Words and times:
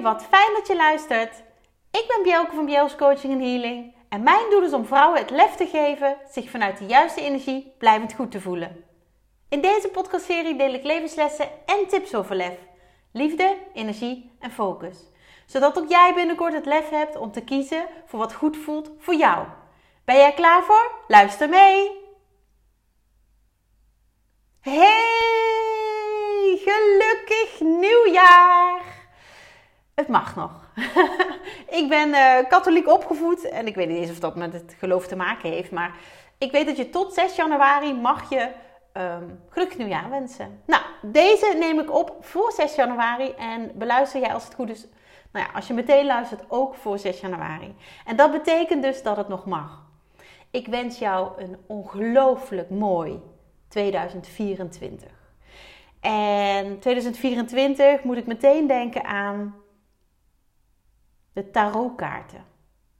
Wat 0.00 0.24
fijn 0.30 0.54
dat 0.54 0.66
je 0.66 0.76
luistert. 0.76 1.42
Ik 1.90 2.04
ben 2.08 2.22
Bjelke 2.22 2.54
van 2.54 2.64
Bjels 2.64 2.96
Coaching 2.96 3.32
en 3.32 3.40
Healing. 3.40 3.94
En 4.08 4.22
mijn 4.22 4.50
doel 4.50 4.62
is 4.62 4.72
om 4.72 4.86
vrouwen 4.86 5.18
het 5.18 5.30
lef 5.30 5.54
te 5.54 5.66
geven 5.66 6.16
zich 6.30 6.50
vanuit 6.50 6.78
de 6.78 6.86
juiste 6.86 7.20
energie 7.20 7.74
blijvend 7.78 8.12
goed 8.12 8.30
te 8.30 8.40
voelen. 8.40 8.84
In 9.48 9.60
deze 9.60 9.88
podcastserie 9.88 10.56
deel 10.56 10.74
ik 10.74 10.84
levenslessen 10.84 11.48
en 11.66 11.86
tips 11.88 12.14
over 12.14 12.36
lef. 12.36 12.58
Liefde, 13.12 13.56
energie 13.72 14.36
en 14.40 14.50
focus. 14.50 14.96
Zodat 15.46 15.78
ook 15.78 15.88
jij 15.88 16.14
binnenkort 16.14 16.52
het 16.52 16.66
lef 16.66 16.88
hebt 16.88 17.16
om 17.16 17.32
te 17.32 17.44
kiezen 17.44 17.86
voor 18.06 18.18
wat 18.18 18.34
goed 18.34 18.56
voelt 18.56 18.90
voor 18.98 19.14
jou. 19.14 19.46
Ben 20.04 20.16
jij 20.16 20.32
klaar 20.32 20.62
voor? 20.62 20.92
Luister 21.08 21.48
mee! 21.48 21.90
Hey, 24.60 25.00
gelukkig 26.64 27.60
nieuwjaar! 27.60 29.01
Het 29.94 30.08
mag 30.08 30.36
nog. 30.36 30.50
ik 31.80 31.88
ben 31.88 32.08
uh, 32.08 32.48
katholiek 32.48 32.88
opgevoed 32.88 33.48
en 33.48 33.66
ik 33.66 33.74
weet 33.74 33.88
niet 33.88 33.96
eens 33.96 34.10
of 34.10 34.18
dat 34.18 34.36
met 34.36 34.52
het 34.52 34.74
geloof 34.78 35.06
te 35.06 35.16
maken 35.16 35.50
heeft, 35.50 35.70
maar 35.70 35.94
ik 36.38 36.52
weet 36.52 36.66
dat 36.66 36.76
je 36.76 36.90
tot 36.90 37.14
6 37.14 37.36
januari 37.36 37.94
mag 37.94 38.30
je 38.30 38.48
um, 38.92 39.40
gelukkig 39.48 39.78
nieuwjaar 39.78 40.10
wensen. 40.10 40.62
Nou, 40.66 40.82
deze 41.02 41.56
neem 41.58 41.80
ik 41.80 41.94
op 41.94 42.16
voor 42.20 42.52
6 42.52 42.74
januari 42.74 43.30
en 43.30 43.70
beluister 43.74 44.20
jij 44.20 44.34
als 44.34 44.44
het 44.44 44.54
goed 44.54 44.70
is. 44.70 44.86
Nou 45.32 45.46
ja, 45.46 45.52
als 45.52 45.66
je 45.66 45.74
meteen 45.74 46.06
luistert, 46.06 46.44
ook 46.48 46.74
voor 46.74 46.98
6 46.98 47.20
januari. 47.20 47.74
En 48.04 48.16
dat 48.16 48.32
betekent 48.32 48.82
dus 48.82 49.02
dat 49.02 49.16
het 49.16 49.28
nog 49.28 49.46
mag. 49.46 49.82
Ik 50.50 50.66
wens 50.66 50.98
jou 50.98 51.42
een 51.42 51.56
ongelooflijk 51.66 52.70
mooi 52.70 53.20
2024. 53.68 55.10
En 56.00 56.78
2024 56.78 58.02
moet 58.02 58.16
ik 58.16 58.26
meteen 58.26 58.66
denken 58.66 59.04
aan 59.04 59.61
de 61.32 61.50
tarotkaarten. 61.50 62.44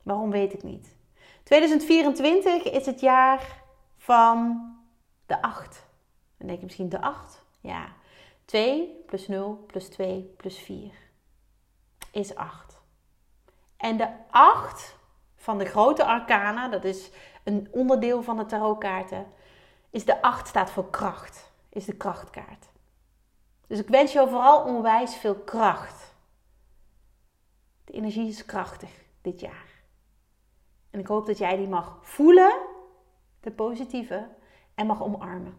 Waarom 0.02 0.30
weet 0.30 0.52
ik 0.52 0.62
niet. 0.62 0.96
2024 1.42 2.62
is 2.62 2.86
het 2.86 3.00
jaar 3.00 3.62
van 3.96 4.70
de 5.26 5.42
8. 5.42 5.86
Dan 6.38 6.46
denk 6.46 6.58
je 6.58 6.64
misschien 6.64 6.88
de 6.88 7.00
8? 7.00 7.44
Ja. 7.60 7.86
2 8.44 9.02
plus 9.06 9.28
0 9.28 9.64
plus 9.66 9.88
2 9.88 10.34
plus 10.36 10.58
4 10.58 10.92
is 12.12 12.34
8. 12.34 12.80
En 13.76 13.96
de 13.96 14.08
8 14.30 14.96
van 15.36 15.58
de 15.58 15.64
grote 15.64 16.04
arcana, 16.04 16.68
dat 16.68 16.84
is 16.84 17.10
een 17.44 17.68
onderdeel 17.70 18.22
van 18.22 18.36
de 18.36 18.46
tarotkaarten, 18.46 19.26
is 19.90 20.04
de 20.04 20.22
8 20.22 20.48
staat 20.48 20.70
voor 20.70 20.90
kracht. 20.90 21.52
Is 21.68 21.84
de 21.84 21.96
krachtkaart. 21.96 22.68
Dus 23.66 23.78
ik 23.78 23.88
wens 23.88 24.12
jou 24.12 24.28
vooral 24.28 24.64
onwijs 24.64 25.16
veel 25.16 25.34
kracht. 25.34 26.11
De 27.84 27.92
energie 27.92 28.28
is 28.28 28.44
krachtig 28.44 28.90
dit 29.20 29.40
jaar. 29.40 29.82
En 30.90 31.00
ik 31.00 31.06
hoop 31.06 31.26
dat 31.26 31.38
jij 31.38 31.56
die 31.56 31.68
mag 31.68 31.98
voelen, 32.02 32.52
de 33.40 33.50
positieve, 33.50 34.28
en 34.74 34.86
mag 34.86 35.02
omarmen. 35.02 35.58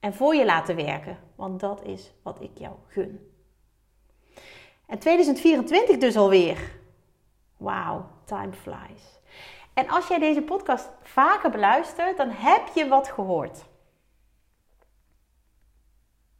En 0.00 0.14
voor 0.14 0.34
je 0.34 0.44
laten 0.44 0.76
werken, 0.76 1.18
want 1.34 1.60
dat 1.60 1.84
is 1.84 2.12
wat 2.22 2.40
ik 2.40 2.58
jou 2.58 2.76
gun. 2.86 3.32
En 4.86 4.98
2024 4.98 5.98
dus 5.98 6.16
alweer. 6.16 6.78
Wauw, 7.56 8.10
time 8.24 8.52
flies. 8.52 9.20
En 9.74 9.88
als 9.88 10.08
jij 10.08 10.18
deze 10.18 10.42
podcast 10.42 10.90
vaker 11.02 11.50
beluistert, 11.50 12.16
dan 12.16 12.30
heb 12.30 12.68
je 12.74 12.88
wat 12.88 13.08
gehoord. 13.08 13.64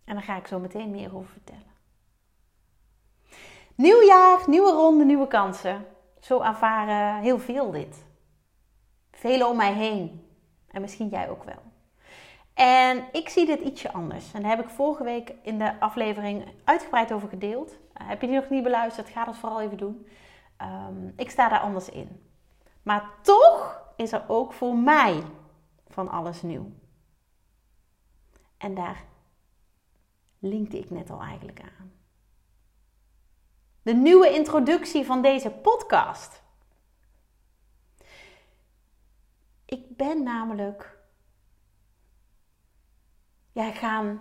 En 0.04 0.14
daar 0.14 0.24
ga 0.24 0.36
ik 0.36 0.46
zo 0.46 0.58
meteen 0.58 0.90
meer 0.90 1.16
over 1.16 1.30
vertellen. 1.30 1.69
Nieuw 3.80 4.02
jaar, 4.02 4.42
nieuwe 4.46 4.70
ronde, 4.70 5.04
nieuwe 5.04 5.26
kansen. 5.26 5.86
Zo 6.18 6.40
ervaren 6.40 7.20
heel 7.20 7.38
veel 7.38 7.70
dit. 7.70 8.04
Velen 9.10 9.48
om 9.48 9.56
mij 9.56 9.72
heen. 9.72 10.28
En 10.70 10.80
misschien 10.80 11.08
jij 11.08 11.30
ook 11.30 11.44
wel. 11.44 11.62
En 12.54 13.04
ik 13.12 13.28
zie 13.28 13.46
dit 13.46 13.60
ietsje 13.60 13.92
anders. 13.92 14.32
En 14.32 14.42
daar 14.42 14.56
heb 14.56 14.64
ik 14.64 14.68
vorige 14.68 15.04
week 15.04 15.34
in 15.42 15.58
de 15.58 15.80
aflevering 15.80 16.44
uitgebreid 16.64 17.12
over 17.12 17.28
gedeeld. 17.28 17.70
Uh, 17.70 18.08
heb 18.08 18.20
je 18.20 18.26
die 18.26 18.36
nog 18.36 18.48
niet 18.48 18.62
beluisterd? 18.62 19.08
Ga 19.08 19.24
dat 19.24 19.36
vooral 19.36 19.60
even 19.60 19.76
doen. 19.76 20.06
Um, 20.62 21.12
ik 21.16 21.30
sta 21.30 21.48
daar 21.48 21.60
anders 21.60 21.88
in. 21.88 22.30
Maar 22.82 23.10
toch 23.22 23.82
is 23.96 24.12
er 24.12 24.24
ook 24.28 24.52
voor 24.52 24.76
mij 24.76 25.22
van 25.88 26.08
alles 26.08 26.42
nieuw. 26.42 26.70
En 28.58 28.74
daar 28.74 29.04
linkte 30.38 30.78
ik 30.78 30.90
net 30.90 31.10
al 31.10 31.20
eigenlijk 31.20 31.60
aan. 31.60 31.99
De 33.90 33.96
nieuwe 33.96 34.34
introductie 34.34 35.06
van 35.06 35.22
deze 35.22 35.50
podcast. 35.50 36.42
Ik 39.64 39.96
ben 39.96 40.22
namelijk 40.22 40.98
ja, 43.52 43.70
gaan 43.70 44.20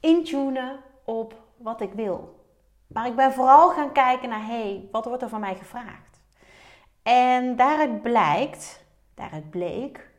intunen 0.00 0.80
op 1.04 1.34
wat 1.56 1.80
ik 1.80 1.92
wil. 1.92 2.44
Maar 2.86 3.06
ik 3.06 3.16
ben 3.16 3.32
vooral 3.32 3.70
gaan 3.70 3.92
kijken 3.92 4.28
naar, 4.28 4.46
hé, 4.46 4.46
hey, 4.46 4.88
wat 4.92 5.04
wordt 5.04 5.22
er 5.22 5.28
van 5.28 5.40
mij 5.40 5.56
gevraagd? 5.56 6.20
En 7.02 7.56
daaruit 7.56 8.02
blijkt, 8.02 8.84
daaruit 9.14 9.50
bleek, 9.50 10.10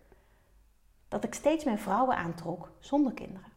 dat 1.07 1.23
ik 1.23 1.34
steeds 1.34 1.63
meer 1.63 1.79
vrouwen 1.79 2.16
aantrok 2.16 2.72
zonder 2.79 3.13
kinderen. 3.13 3.51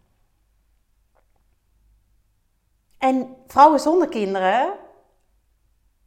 En 2.99 3.37
vrouwen 3.47 3.81
zonder 3.81 4.09
kinderen 4.09 4.82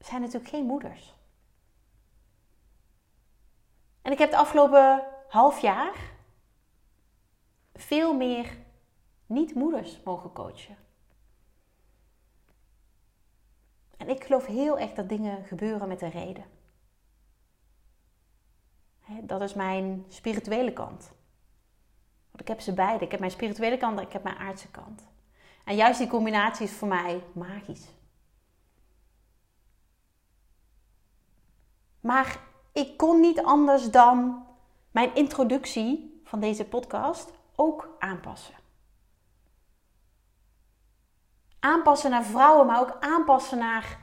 zijn 0.06 0.22
natuurlijk 0.22 0.50
geen 0.50 0.66
moeders. 0.66 1.16
En 4.02 4.12
ik 4.12 4.18
heb 4.18 4.30
het 4.30 4.40
afgelopen 4.40 5.04
half 5.28 5.60
jaar 5.60 6.14
veel 7.74 8.14
meer 8.14 8.58
niet-moeders 9.26 10.02
mogen 10.04 10.34
coachen. 10.34 10.78
En 13.98 14.10
ik 14.10 14.24
geloof 14.24 14.46
heel 14.46 14.80
erg 14.80 14.94
dat 14.94 15.10
dingen 15.10 15.44
gebeuren 15.46 15.88
met 15.88 16.02
een 16.02 16.12
reden. 16.12 16.46
Dat 19.22 19.42
is 19.42 19.54
mijn 19.54 20.06
spirituele 20.08 20.74
kant. 20.74 21.12
Want 22.30 22.42
ik 22.42 22.48
heb 22.48 22.60
ze 22.60 22.74
beide. 22.74 23.06
Ik 23.06 23.12
heb 23.12 23.20
mijn 23.20 23.32
spirituele 23.32 23.78
kant 23.78 24.00
en 24.00 24.06
ik 24.06 24.14
heb 24.14 24.24
mijn 24.24 24.38
aardse 24.38 24.72
kant. 24.72 25.08
En 25.66 25.76
juist 25.76 26.00
die 26.00 26.08
combinatie 26.08 26.66
is 26.66 26.72
voor 26.72 26.88
mij 26.88 27.24
magisch. 27.34 27.95
Maar 32.06 32.40
ik 32.72 32.98
kon 32.98 33.20
niet 33.20 33.44
anders 33.44 33.92
dan 33.92 34.46
mijn 34.92 35.16
introductie 35.16 36.22
van 36.24 36.40
deze 36.40 36.66
podcast 36.66 37.32
ook 37.56 37.96
aanpassen. 38.00 38.56
Aanpassen 41.60 42.10
naar 42.10 42.24
vrouwen, 42.24 42.66
maar 42.66 42.80
ook 42.80 42.98
aanpassen 43.00 43.58
naar 43.58 44.00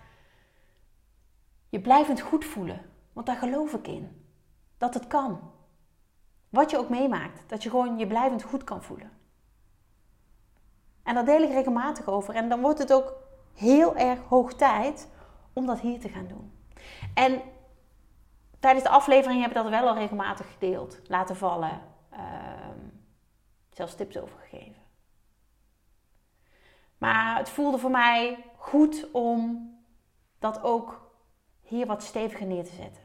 je 1.69 1.81
blijvend 1.81 2.21
goed 2.21 2.45
voelen. 2.45 2.91
Want 3.13 3.27
daar 3.27 3.37
geloof 3.37 3.73
ik 3.73 3.87
in. 3.87 4.27
Dat 4.79 4.95
het 4.95 5.07
kan. 5.07 5.51
Wat 6.49 6.71
je 6.71 6.79
ook 6.79 6.89
meemaakt, 6.89 7.49
dat 7.49 7.63
je 7.63 7.71
gewoon 7.71 7.99
je 7.99 8.07
blijvend 8.07 8.43
goed 8.43 8.65
kan 8.65 8.83
voelen. 8.83 9.11
En 11.03 11.15
daar 11.15 11.25
deel 11.25 11.43
ik 11.43 11.51
regelmatig 11.51 12.07
over. 12.07 12.35
En 12.35 12.49
dan 12.49 12.61
wordt 12.61 12.79
het 12.79 12.93
ook 12.93 13.15
heel 13.55 13.97
erg 13.97 14.21
hoog 14.29 14.55
tijd 14.55 15.09
om 15.53 15.67
dat 15.67 15.81
hier 15.81 16.01
te 16.01 16.09
gaan 16.09 16.27
doen. 16.27 16.53
En 17.15 17.43
tijdens 18.63 18.85
de 18.85 18.91
aflevering 18.91 19.41
heb 19.41 19.51
ik 19.51 19.57
dat 19.57 19.69
wel 19.69 19.89
al 19.89 19.95
regelmatig 19.95 20.53
gedeeld, 20.53 21.01
laten 21.09 21.37
vallen. 21.37 21.81
Ehm, 22.11 22.79
zelfs 23.71 23.95
tips 23.95 24.19
over 24.19 24.39
gegeven. 24.39 24.83
Maar 26.99 27.39
het 27.39 27.49
voelde 27.49 27.79
voor 27.79 27.91
mij 27.91 28.45
goed 28.57 29.11
om 29.13 29.71
dat 30.39 30.63
ook 30.63 31.11
hier 31.61 31.87
wat 31.87 32.03
steviger 32.03 32.47
neer 32.47 32.65
te 32.65 32.75
zetten. 32.75 33.03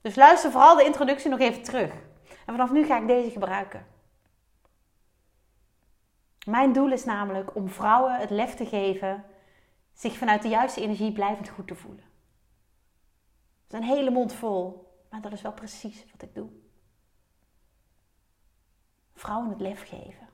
Dus 0.00 0.14
luister 0.14 0.50
vooral 0.50 0.76
de 0.76 0.84
introductie 0.84 1.30
nog 1.30 1.40
even 1.40 1.62
terug. 1.62 1.92
En 2.46 2.54
vanaf 2.54 2.70
nu 2.70 2.84
ga 2.84 2.98
ik 2.98 3.06
deze 3.06 3.30
gebruiken. 3.30 3.86
Mijn 6.46 6.72
doel 6.72 6.92
is 6.92 7.04
namelijk 7.04 7.54
om 7.56 7.68
vrouwen 7.68 8.18
het 8.18 8.30
lef 8.30 8.54
te 8.54 8.66
geven 8.66 9.24
zich 9.92 10.16
vanuit 10.16 10.42
de 10.42 10.48
juiste 10.48 10.80
energie 10.80 11.12
blijvend 11.12 11.48
goed 11.48 11.66
te 11.66 11.74
voelen. 11.74 12.13
Dat 13.74 13.82
een 13.82 13.88
hele 13.88 14.10
mond 14.10 14.32
vol, 14.32 14.92
maar 15.10 15.20
dat 15.20 15.32
is 15.32 15.42
wel 15.42 15.52
precies 15.52 16.06
wat 16.12 16.22
ik 16.22 16.34
doe. 16.34 16.48
Vrouwen 19.14 19.50
het 19.50 19.60
lef 19.60 19.88
geven. 19.88 20.28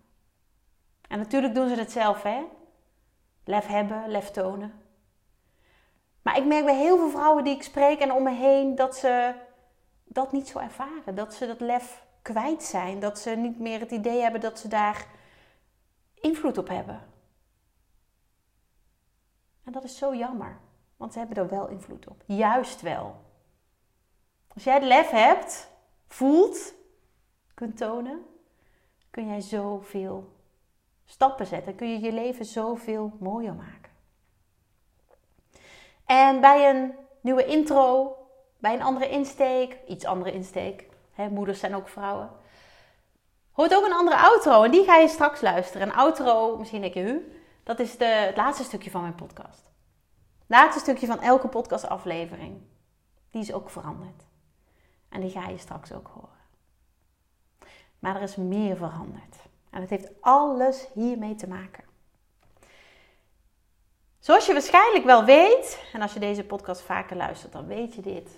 En 1.08 1.18
natuurlijk 1.18 1.54
doen 1.54 1.68
ze 1.68 1.74
het 1.74 1.92
zelf, 1.92 2.22
hè? 2.22 2.44
Lef 3.44 3.66
hebben, 3.66 4.08
lef 4.08 4.30
tonen. 4.30 4.72
Maar 6.22 6.36
ik 6.36 6.44
merk 6.44 6.64
bij 6.64 6.76
heel 6.76 6.96
veel 6.96 7.10
vrouwen 7.10 7.44
die 7.44 7.54
ik 7.54 7.62
spreek 7.62 8.00
en 8.00 8.12
om 8.12 8.22
me 8.22 8.34
heen 8.34 8.74
dat 8.74 8.96
ze 8.96 9.34
dat 10.04 10.32
niet 10.32 10.48
zo 10.48 10.58
ervaren. 10.58 11.14
Dat 11.14 11.34
ze 11.34 11.46
dat 11.46 11.60
lef 11.60 12.04
kwijt 12.22 12.62
zijn. 12.62 13.00
Dat 13.00 13.18
ze 13.18 13.30
niet 13.30 13.58
meer 13.58 13.80
het 13.80 13.90
idee 13.90 14.20
hebben 14.22 14.40
dat 14.40 14.58
ze 14.58 14.68
daar 14.68 15.06
invloed 16.14 16.58
op 16.58 16.68
hebben. 16.68 17.00
En 19.64 19.72
dat 19.72 19.84
is 19.84 19.98
zo 19.98 20.14
jammer, 20.14 20.60
want 20.96 21.12
ze 21.12 21.18
hebben 21.18 21.36
er 21.36 21.48
wel 21.48 21.68
invloed 21.68 22.08
op. 22.08 22.22
Juist 22.26 22.80
wel. 22.80 23.28
Als 24.60 24.68
jij 24.68 24.78
het 24.78 24.88
lef 24.88 25.10
hebt, 25.10 25.70
voelt, 26.08 26.74
kunt 27.54 27.76
tonen, 27.76 28.24
kun 29.10 29.26
jij 29.26 29.40
zoveel 29.40 30.32
stappen 31.04 31.46
zetten. 31.46 31.74
Kun 31.74 31.90
je 31.90 32.00
je 32.00 32.12
leven 32.12 32.44
zoveel 32.44 33.16
mooier 33.20 33.54
maken. 33.54 33.90
En 36.04 36.40
bij 36.40 36.70
een 36.70 36.94
nieuwe 37.20 37.46
intro, 37.46 38.16
bij 38.58 38.74
een 38.74 38.82
andere 38.82 39.08
insteek, 39.08 39.78
iets 39.86 40.04
andere 40.04 40.32
insteek, 40.32 40.88
hè, 41.12 41.28
moeders 41.28 41.60
zijn 41.60 41.74
ook 41.74 41.88
vrouwen, 41.88 42.30
hoort 43.52 43.74
ook 43.74 43.84
een 43.84 43.92
andere 43.92 44.16
outro. 44.16 44.62
En 44.62 44.70
die 44.70 44.84
ga 44.84 44.96
je 44.96 45.08
straks 45.08 45.40
luisteren. 45.40 45.88
Een 45.88 45.94
outro, 45.94 46.56
misschien 46.56 46.80
denk 46.80 46.94
je, 46.94 47.38
dat 47.62 47.78
is 47.78 47.96
de, 47.96 48.04
het 48.04 48.36
laatste 48.36 48.64
stukje 48.64 48.90
van 48.90 49.00
mijn 49.00 49.14
podcast. 49.14 49.70
Het 50.38 50.48
laatste 50.48 50.80
stukje 50.80 51.06
van 51.06 51.20
elke 51.20 51.48
podcastaflevering. 51.48 52.62
Die 53.30 53.42
is 53.42 53.52
ook 53.52 53.70
veranderd. 53.70 54.28
En 55.10 55.20
die 55.20 55.30
ga 55.30 55.48
je 55.48 55.58
straks 55.58 55.92
ook 55.92 56.10
horen. 56.14 56.38
Maar 57.98 58.16
er 58.16 58.22
is 58.22 58.36
meer 58.36 58.76
veranderd. 58.76 59.36
En 59.70 59.80
het 59.80 59.90
heeft 59.90 60.20
alles 60.20 60.88
hiermee 60.94 61.34
te 61.34 61.48
maken. 61.48 61.84
Zoals 64.18 64.46
je 64.46 64.52
waarschijnlijk 64.52 65.04
wel 65.04 65.24
weet, 65.24 65.84
en 65.92 66.02
als 66.02 66.12
je 66.12 66.20
deze 66.20 66.44
podcast 66.44 66.80
vaker 66.80 67.16
luistert, 67.16 67.52
dan 67.52 67.66
weet 67.66 67.94
je 67.94 68.02
dit, 68.02 68.30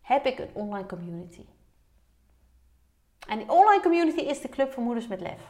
heb 0.00 0.26
ik 0.26 0.38
een 0.38 0.50
online 0.52 0.86
community. 0.86 1.44
En 3.26 3.38
die 3.38 3.48
online 3.48 3.82
community 3.82 4.20
is 4.20 4.40
de 4.40 4.48
Club 4.48 4.72
voor 4.72 4.82
Moeders 4.82 5.06
met 5.06 5.20
Lef. 5.20 5.40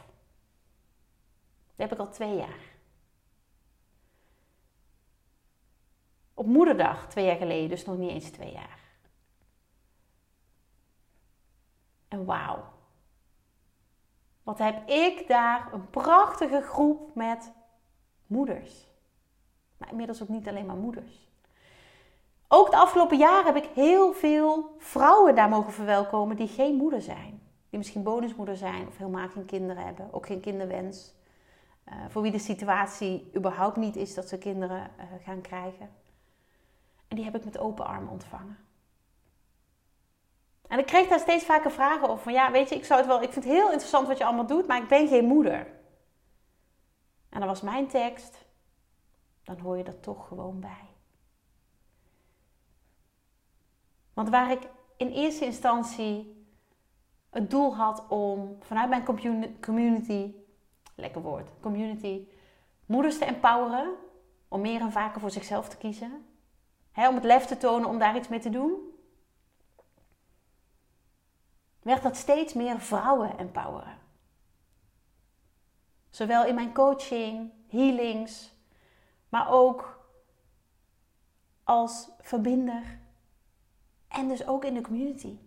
Die 1.75 1.87
heb 1.87 1.91
ik 1.91 1.99
al 1.99 2.09
twee 2.09 2.35
jaar. 2.35 2.77
Op 6.33 6.45
moederdag, 6.45 7.07
twee 7.09 7.25
jaar 7.25 7.37
geleden, 7.37 7.69
dus 7.69 7.85
nog 7.85 7.97
niet 7.97 8.09
eens 8.09 8.29
twee 8.29 8.51
jaar. 8.51 8.79
En 12.09 12.25
wauw. 12.25 12.63
Wat 14.43 14.57
heb 14.57 14.89
ik 14.89 15.27
daar 15.27 15.73
een 15.73 15.89
prachtige 15.89 16.61
groep 16.61 17.15
met 17.15 17.51
moeders. 18.29 18.87
Maar 19.77 19.89
inmiddels 19.89 20.21
ook 20.21 20.29
niet 20.29 20.47
alleen 20.47 20.65
maar 20.65 20.75
moeders. 20.75 21.27
Ook 22.47 22.71
de 22.71 22.77
afgelopen 22.77 23.17
jaren 23.17 23.53
heb 23.53 23.63
ik 23.63 23.69
heel 23.73 24.13
veel 24.13 24.75
vrouwen 24.77 25.35
daar 25.35 25.49
mogen 25.49 25.73
verwelkomen 25.73 26.35
die 26.35 26.47
geen 26.47 26.75
moeder 26.75 27.01
zijn. 27.01 27.41
Die 27.69 27.77
misschien 27.77 28.03
bonusmoeder 28.03 28.57
zijn 28.57 28.87
of 28.87 28.97
helemaal 28.97 29.29
geen 29.29 29.45
kinderen 29.45 29.85
hebben. 29.85 30.13
Ook 30.13 30.25
geen 30.25 30.39
kinderwens. 30.39 31.13
Uh, 31.87 31.93
voor 32.09 32.21
wie 32.21 32.31
de 32.31 32.39
situatie 32.39 33.31
überhaupt 33.35 33.77
niet 33.77 33.95
is 33.95 34.13
dat 34.13 34.29
ze 34.29 34.37
kinderen 34.37 34.91
uh, 34.97 35.03
gaan 35.23 35.41
krijgen. 35.41 35.89
En 37.07 37.15
die 37.15 37.25
heb 37.25 37.35
ik 37.35 37.45
met 37.45 37.57
open 37.57 37.85
armen 37.85 38.11
ontvangen. 38.11 38.57
En 40.69 40.79
ik 40.79 40.85
kreeg 40.85 41.07
daar 41.07 41.19
steeds 41.19 41.45
vaker 41.45 41.71
vragen 41.71 42.09
over. 42.09 42.23
Van 42.23 42.33
ja, 42.33 42.51
weet 42.51 42.69
je, 42.69 42.75
ik 42.75 42.85
zou 42.85 42.99
het 42.99 43.09
wel. 43.09 43.21
Ik 43.21 43.31
vind 43.31 43.45
het 43.45 43.53
heel 43.53 43.71
interessant 43.71 44.07
wat 44.07 44.17
je 44.17 44.25
allemaal 44.25 44.45
doet, 44.45 44.67
maar 44.67 44.81
ik 44.81 44.87
ben 44.87 45.07
geen 45.07 45.25
moeder. 45.25 45.67
En 47.29 47.39
dan 47.39 47.47
was 47.47 47.61
mijn 47.61 47.87
tekst. 47.87 48.45
Dan 49.43 49.59
hoor 49.59 49.77
je 49.77 49.83
er 49.83 49.99
toch 49.99 50.27
gewoon 50.27 50.59
bij. 50.59 50.87
Want 54.13 54.29
waar 54.29 54.51
ik 54.51 54.67
in 54.97 55.11
eerste 55.11 55.45
instantie 55.45 56.45
het 57.29 57.49
doel 57.49 57.75
had 57.75 58.07
om 58.07 58.57
vanuit 58.59 58.89
mijn 58.89 59.05
community, 59.61 60.33
lekker 60.95 61.21
woord, 61.21 61.49
community, 61.61 62.27
moeders 62.85 63.17
te 63.17 63.25
empoweren. 63.25 63.93
Om 64.47 64.61
meer 64.61 64.81
en 64.81 64.91
vaker 64.91 65.21
voor 65.21 65.31
zichzelf 65.31 65.69
te 65.69 65.77
kiezen. 65.77 66.25
om 66.95 67.15
het 67.15 67.23
lef 67.23 67.45
te 67.45 67.57
tonen 67.57 67.89
om 67.89 67.99
daar 67.99 68.15
iets 68.15 68.27
mee 68.27 68.39
te 68.39 68.49
doen 68.49 68.88
werd 71.81 72.03
dat 72.03 72.15
steeds 72.15 72.53
meer 72.53 72.79
vrouwen 72.79 73.37
empoweren. 73.37 73.97
Zowel 76.09 76.45
in 76.45 76.55
mijn 76.55 76.73
coaching, 76.73 77.51
healings, 77.67 78.51
maar 79.29 79.49
ook 79.49 80.07
als 81.63 82.09
verbinder 82.19 82.99
en 84.07 84.27
dus 84.27 84.47
ook 84.47 84.65
in 84.65 84.73
de 84.73 84.81
community. 84.81 85.37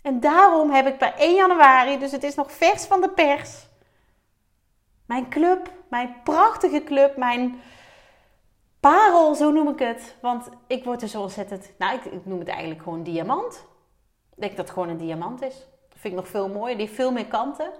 En 0.00 0.20
daarom 0.20 0.70
heb 0.70 0.86
ik 0.86 0.98
per 0.98 1.14
1 1.14 1.34
januari, 1.34 1.98
dus 1.98 2.12
het 2.12 2.22
is 2.22 2.34
nog 2.34 2.52
vers 2.52 2.84
van 2.84 3.00
de 3.00 3.10
pers, 3.10 3.66
mijn 5.06 5.28
club, 5.28 5.72
mijn 5.88 6.22
prachtige 6.22 6.84
club, 6.84 7.16
mijn 7.16 7.60
parel, 8.86 9.34
zo 9.34 9.50
noem 9.50 9.68
ik 9.68 9.78
het. 9.78 10.16
Want 10.20 10.48
ik 10.66 10.84
word 10.84 11.02
er 11.02 11.08
zo 11.08 11.22
ontzettend... 11.22 11.72
Nou, 11.78 11.96
ik, 11.96 12.04
ik 12.04 12.26
noem 12.26 12.38
het 12.38 12.48
eigenlijk 12.48 12.82
gewoon 12.82 13.02
diamant. 13.02 13.66
Ik 14.34 14.40
denk 14.40 14.56
dat 14.56 14.64
het 14.64 14.74
gewoon 14.74 14.88
een 14.88 14.96
diamant 14.96 15.42
is. 15.42 15.66
Dat 15.88 15.98
vind 15.98 16.14
ik 16.14 16.20
nog 16.20 16.28
veel 16.28 16.48
mooier. 16.48 16.76
Die 16.76 16.86
heeft 16.86 16.98
veel 16.98 17.12
meer 17.12 17.26
kanten. 17.26 17.72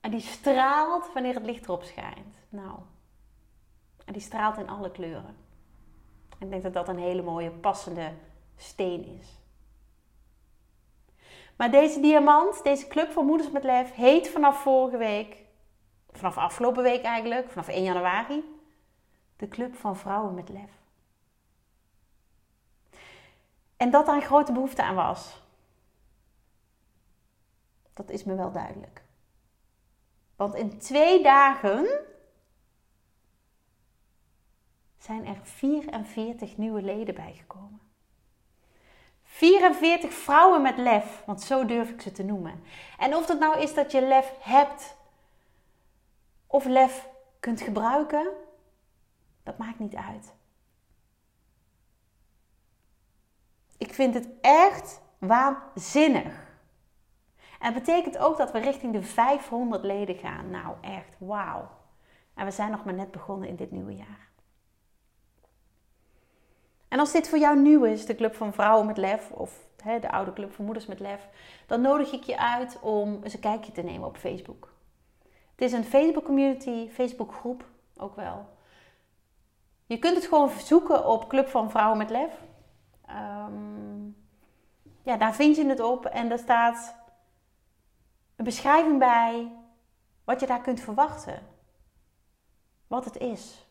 En 0.00 0.10
die 0.10 0.20
straalt 0.20 1.12
wanneer 1.12 1.34
het 1.34 1.44
licht 1.44 1.64
erop 1.64 1.82
schijnt. 1.82 2.36
Nou. 2.48 2.78
En 4.04 4.12
die 4.12 4.22
straalt 4.22 4.58
in 4.58 4.68
alle 4.68 4.90
kleuren. 4.90 5.36
En 6.38 6.46
ik 6.46 6.50
denk 6.50 6.62
dat 6.62 6.72
dat 6.72 6.88
een 6.88 6.98
hele 6.98 7.22
mooie, 7.22 7.50
passende 7.50 8.12
steen 8.56 9.18
is. 9.20 9.40
Maar 11.56 11.70
deze 11.70 12.00
diamant, 12.00 12.62
deze 12.62 12.86
club 12.86 13.10
voor 13.10 13.24
moeders 13.24 13.50
met 13.50 13.64
lef, 13.64 13.94
heet 13.94 14.28
vanaf 14.28 14.62
vorige 14.62 14.96
week, 14.96 15.36
vanaf 16.10 16.36
afgelopen 16.36 16.82
week 16.82 17.02
eigenlijk, 17.02 17.50
vanaf 17.50 17.68
1 17.68 17.82
januari, 17.82 18.51
de 19.42 19.48
club 19.48 19.74
van 19.74 19.96
vrouwen 19.96 20.34
met 20.34 20.48
lef. 20.48 20.70
En 23.76 23.90
dat 23.90 24.06
daar 24.06 24.14
een 24.14 24.22
grote 24.22 24.52
behoefte 24.52 24.82
aan 24.82 24.94
was. 24.94 25.42
Dat 27.92 28.10
is 28.10 28.24
me 28.24 28.34
wel 28.34 28.52
duidelijk. 28.52 29.02
Want 30.36 30.54
in 30.54 30.78
twee 30.78 31.22
dagen 31.22 31.86
zijn 34.98 35.26
er 35.26 35.40
44 35.42 36.56
nieuwe 36.56 36.82
leden 36.82 37.14
bijgekomen. 37.14 37.80
44 39.22 40.12
vrouwen 40.12 40.62
met 40.62 40.76
lef, 40.76 41.22
want 41.26 41.42
zo 41.42 41.64
durf 41.64 41.90
ik 41.90 42.00
ze 42.00 42.12
te 42.12 42.22
noemen. 42.22 42.64
En 42.98 43.16
of 43.16 43.26
dat 43.26 43.38
nou 43.38 43.60
is 43.60 43.74
dat 43.74 43.92
je 43.92 44.02
lef 44.02 44.32
hebt 44.40 44.96
of 46.46 46.64
lef 46.64 47.08
kunt 47.40 47.60
gebruiken, 47.60 48.32
dat 49.42 49.58
maakt 49.58 49.78
niet 49.78 49.94
uit. 49.94 50.34
Ik 53.78 53.94
vind 53.94 54.14
het 54.14 54.28
echt 54.40 55.00
waanzinnig. 55.18 56.50
En 57.58 57.74
betekent 57.74 58.18
ook 58.18 58.36
dat 58.36 58.52
we 58.52 58.58
richting 58.58 58.92
de 58.92 59.02
500 59.02 59.82
leden 59.82 60.16
gaan. 60.16 60.50
Nou, 60.50 60.76
echt, 60.80 61.16
wauw. 61.18 61.68
En 62.34 62.44
we 62.44 62.50
zijn 62.50 62.70
nog 62.70 62.84
maar 62.84 62.94
net 62.94 63.10
begonnen 63.10 63.48
in 63.48 63.56
dit 63.56 63.70
nieuwe 63.70 63.94
jaar. 63.94 64.30
En 66.88 66.98
als 66.98 67.12
dit 67.12 67.28
voor 67.28 67.38
jou 67.38 67.58
nieuw 67.58 67.84
is, 67.84 68.06
de 68.06 68.14
Club 68.14 68.34
van 68.34 68.52
Vrouwen 68.52 68.86
met 68.86 68.96
Lef, 68.96 69.30
of 69.30 69.66
hè, 69.82 69.98
de 69.98 70.10
oude 70.10 70.32
Club 70.32 70.52
van 70.52 70.64
Moeders 70.64 70.86
met 70.86 71.00
Lef, 71.00 71.28
dan 71.66 71.80
nodig 71.80 72.12
ik 72.12 72.22
je 72.22 72.38
uit 72.38 72.78
om 72.80 73.20
eens 73.22 73.34
een 73.34 73.40
kijkje 73.40 73.72
te 73.72 73.82
nemen 73.82 74.08
op 74.08 74.16
Facebook. 74.16 74.72
Het 75.54 75.60
is 75.60 75.72
een 75.72 75.84
Facebook 75.84 76.24
community, 76.24 76.88
Facebook 76.90 77.34
groep 77.34 77.64
ook 77.96 78.16
wel. 78.16 78.46
Je 79.92 79.98
kunt 79.98 80.16
het 80.16 80.26
gewoon 80.26 80.50
zoeken 80.50 81.06
op 81.06 81.28
Club 81.28 81.48
van 81.48 81.70
Vrouwen 81.70 81.98
met 81.98 82.10
Lef. 82.10 82.42
Ehm, 83.06 84.08
ja, 85.02 85.16
daar 85.16 85.34
vind 85.34 85.56
je 85.56 85.66
het 85.66 85.80
op 85.80 86.06
en 86.06 86.28
daar 86.28 86.38
staat 86.38 86.96
een 88.36 88.44
beschrijving 88.44 88.98
bij 88.98 89.52
wat 90.24 90.40
je 90.40 90.46
daar 90.46 90.60
kunt 90.60 90.80
verwachten. 90.80 91.46
Wat 92.86 93.04
het 93.04 93.16
is. 93.16 93.68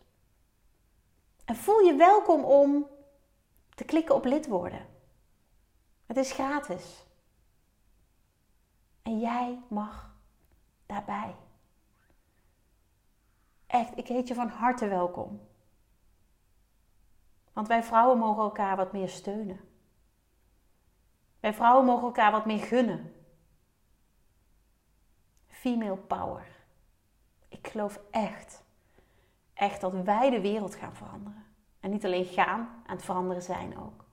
En 1.45 1.55
voel 1.55 1.79
je 1.79 1.95
welkom 1.95 2.43
om 2.43 2.87
te 3.75 3.83
klikken 3.83 4.15
op 4.15 4.25
lid 4.25 4.47
worden. 4.47 4.87
Het 6.05 6.17
is 6.17 6.31
gratis. 6.31 7.05
En 9.01 9.19
jij 9.19 9.59
mag 9.67 10.15
daarbij. 10.85 11.35
Echt, 13.67 13.97
ik 13.97 14.07
heet 14.07 14.27
je 14.27 14.33
van 14.33 14.49
harte 14.49 14.87
welkom. 14.87 15.49
Want 17.53 17.67
wij 17.67 17.84
vrouwen 17.84 18.17
mogen 18.17 18.43
elkaar 18.43 18.75
wat 18.75 18.91
meer 18.91 19.10
steunen. 19.10 19.60
Wij 21.39 21.53
vrouwen 21.53 21.86
mogen 21.86 22.05
elkaar 22.05 22.31
wat 22.31 22.46
meer 22.46 22.60
gunnen. 22.60 23.13
Female 25.48 25.98
power. 25.98 26.48
Ik 27.48 27.67
geloof 27.67 28.00
echt, 28.12 28.63
echt 29.53 29.81
dat 29.81 29.93
wij 29.93 30.29
de 30.29 30.41
wereld 30.41 30.75
gaan 30.75 30.96
veranderen. 30.96 31.46
En 31.79 31.89
niet 31.89 32.05
alleen 32.05 32.25
gaan, 32.25 32.60
aan 32.60 32.96
het 32.96 33.05
veranderen 33.05 33.43
zijn 33.43 33.77
ook. 33.77 34.05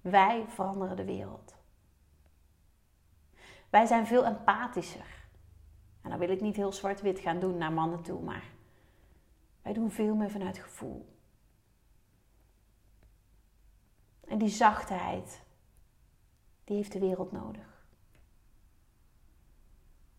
Wij 0.00 0.44
veranderen 0.48 0.96
de 0.96 1.04
wereld. 1.04 1.54
Wij 3.70 3.86
zijn 3.86 4.06
veel 4.06 4.24
empathischer. 4.24 5.24
En 6.02 6.10
dan 6.10 6.18
wil 6.18 6.28
ik 6.28 6.40
niet 6.40 6.56
heel 6.56 6.72
zwart-wit 6.72 7.18
gaan 7.18 7.38
doen 7.38 7.56
naar 7.56 7.72
mannen 7.72 8.02
toe, 8.02 8.22
maar 8.22 8.54
Wij 9.62 9.74
doen 9.74 9.90
veel 9.90 10.14
meer 10.14 10.30
vanuit 10.30 10.58
gevoel. 10.58 11.15
En 14.26 14.38
die 14.38 14.48
zachtheid, 14.48 15.42
die 16.64 16.76
heeft 16.76 16.92
de 16.92 16.98
wereld 16.98 17.32
nodig. 17.32 17.84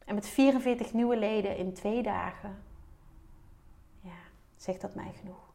En 0.05 0.15
met 0.15 0.27
44 0.27 0.93
nieuwe 0.93 1.17
leden 1.17 1.57
in 1.57 1.73
twee 1.73 2.03
dagen, 2.03 2.63
ja, 3.99 4.17
zegt 4.55 4.81
dat 4.81 4.95
mij 4.95 5.13
genoeg. 5.13 5.53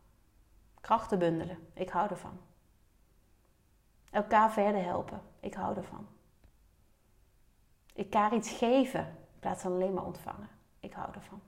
Krachten 0.80 1.18
bundelen, 1.18 1.68
ik 1.74 1.88
hou 1.88 2.10
ervan. 2.10 2.40
Elkaar 4.10 4.52
verder 4.52 4.82
helpen, 4.82 5.22
ik 5.40 5.54
hou 5.54 5.76
ervan. 5.76 6.06
Elkaar 7.94 8.34
iets 8.34 8.50
geven 8.50 9.06
in 9.06 9.38
plaats 9.38 9.62
van 9.62 9.72
alleen 9.72 9.94
maar 9.94 10.04
ontvangen, 10.04 10.48
ik 10.80 10.92
hou 10.92 11.12
ervan. 11.14 11.40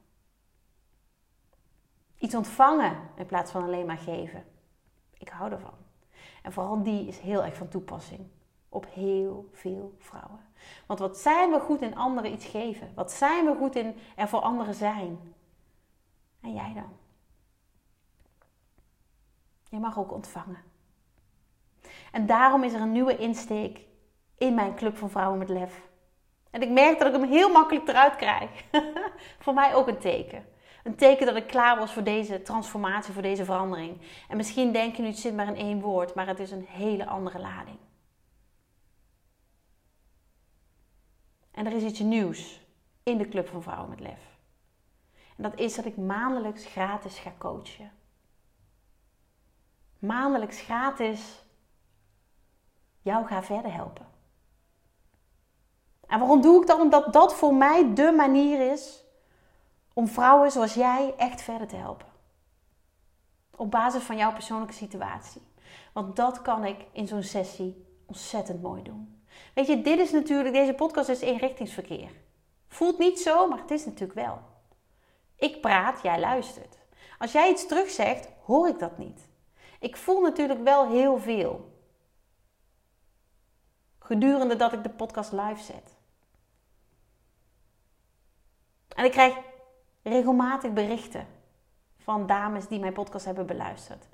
Iets 2.18 2.34
ontvangen 2.34 3.08
in 3.16 3.26
plaats 3.26 3.50
van 3.50 3.62
alleen 3.62 3.86
maar 3.86 3.98
geven, 3.98 4.44
ik 5.12 5.28
hou 5.28 5.52
ervan. 5.52 5.83
En 6.44 6.52
vooral 6.52 6.82
die 6.82 7.06
is 7.06 7.18
heel 7.18 7.44
erg 7.44 7.56
van 7.56 7.68
toepassing 7.68 8.26
op 8.68 8.86
heel 8.92 9.48
veel 9.52 9.94
vrouwen. 9.98 10.40
Want 10.86 10.98
wat 10.98 11.18
zijn 11.18 11.50
we 11.50 11.60
goed 11.60 11.82
in 11.82 11.96
anderen 11.96 12.32
iets 12.32 12.46
geven? 12.46 12.92
Wat 12.94 13.12
zijn 13.12 13.44
we 13.44 13.54
goed 13.56 13.76
in 13.76 13.96
er 14.16 14.28
voor 14.28 14.40
anderen 14.40 14.74
zijn? 14.74 15.34
En 16.40 16.52
jij 16.52 16.72
dan? 16.74 16.96
Je 19.68 19.78
mag 19.78 19.98
ook 19.98 20.12
ontvangen. 20.12 20.62
En 22.12 22.26
daarom 22.26 22.62
is 22.64 22.72
er 22.72 22.80
een 22.80 22.92
nieuwe 22.92 23.16
insteek 23.16 23.86
in 24.38 24.54
mijn 24.54 24.74
Club 24.74 24.96
van 24.96 25.10
Vrouwen 25.10 25.38
met 25.38 25.48
Lef. 25.48 25.88
En 26.50 26.62
ik 26.62 26.70
merk 26.70 26.98
dat 26.98 27.14
ik 27.14 27.20
hem 27.20 27.30
heel 27.30 27.52
makkelijk 27.52 27.88
eruit 27.88 28.16
krijg. 28.16 28.64
voor 29.44 29.54
mij 29.54 29.74
ook 29.74 29.88
een 29.88 29.98
teken. 29.98 30.46
Een 30.84 30.96
teken 30.96 31.26
dat 31.26 31.36
ik 31.36 31.46
klaar 31.46 31.78
was 31.78 31.92
voor 31.92 32.02
deze 32.02 32.42
transformatie, 32.42 33.12
voor 33.12 33.22
deze 33.22 33.44
verandering. 33.44 34.00
En 34.28 34.36
misschien 34.36 34.72
denk 34.72 34.96
je 34.96 35.02
nu, 35.02 35.08
het 35.08 35.18
zit 35.18 35.34
maar 35.34 35.46
in 35.46 35.56
één 35.56 35.80
woord, 35.80 36.14
maar 36.14 36.26
het 36.26 36.38
is 36.38 36.50
een 36.50 36.66
hele 36.68 37.06
andere 37.06 37.38
lading. 37.38 37.78
En 41.50 41.66
er 41.66 41.72
is 41.72 41.82
iets 41.82 42.00
nieuws 42.00 42.60
in 43.02 43.18
de 43.18 43.28
Club 43.28 43.48
van 43.48 43.62
Vrouwen 43.62 43.88
met 43.88 44.00
Lef. 44.00 44.38
En 45.36 45.42
dat 45.42 45.58
is 45.58 45.74
dat 45.74 45.84
ik 45.84 45.96
maandelijks 45.96 46.66
gratis 46.66 47.18
ga 47.18 47.32
coachen. 47.38 47.92
Maandelijks 49.98 50.60
gratis 50.60 51.44
jou 53.02 53.26
ga 53.26 53.42
verder 53.42 53.72
helpen. 53.72 54.06
En 56.06 56.18
waarom 56.18 56.40
doe 56.40 56.60
ik 56.60 56.66
dat? 56.66 56.80
Omdat 56.80 57.12
dat 57.12 57.34
voor 57.34 57.54
mij 57.54 57.94
de 57.94 58.12
manier 58.16 58.72
is 58.72 59.03
om 59.94 60.08
vrouwen 60.08 60.50
zoals 60.50 60.74
jij 60.74 61.14
echt 61.16 61.42
verder 61.42 61.66
te 61.66 61.76
helpen. 61.76 62.06
Op 63.56 63.70
basis 63.70 64.02
van 64.02 64.16
jouw 64.16 64.32
persoonlijke 64.32 64.74
situatie. 64.74 65.42
Want 65.92 66.16
dat 66.16 66.42
kan 66.42 66.64
ik 66.64 66.86
in 66.92 67.06
zo'n 67.06 67.22
sessie 67.22 67.86
ontzettend 68.06 68.62
mooi 68.62 68.82
doen. 68.82 69.22
Weet 69.54 69.66
je, 69.66 69.82
dit 69.82 69.98
is 69.98 70.10
natuurlijk, 70.10 70.54
deze 70.54 70.74
podcast 70.74 71.08
is 71.08 71.20
eenrichtingsverkeer. 71.20 72.10
Voelt 72.68 72.98
niet 72.98 73.20
zo, 73.20 73.48
maar 73.48 73.58
het 73.58 73.70
is 73.70 73.84
natuurlijk 73.84 74.18
wel. 74.18 74.40
Ik 75.36 75.60
praat, 75.60 76.02
jij 76.02 76.20
luistert. 76.20 76.78
Als 77.18 77.32
jij 77.32 77.50
iets 77.50 77.66
terugzegt, 77.66 78.28
hoor 78.44 78.68
ik 78.68 78.78
dat 78.78 78.98
niet. 78.98 79.28
Ik 79.80 79.96
voel 79.96 80.20
natuurlijk 80.20 80.62
wel 80.62 80.88
heel 80.88 81.18
veel. 81.18 81.72
Gedurende 83.98 84.56
dat 84.56 84.72
ik 84.72 84.82
de 84.82 84.90
podcast 84.90 85.32
live 85.32 85.62
zet. 85.62 85.96
En 88.88 89.04
ik 89.04 89.10
krijg 89.10 89.34
regelmatig 90.04 90.72
berichten 90.72 91.26
van 91.96 92.26
dames 92.26 92.68
die 92.68 92.78
mijn 92.78 92.92
podcast 92.92 93.24
hebben 93.24 93.46
beluisterd. 93.46 94.08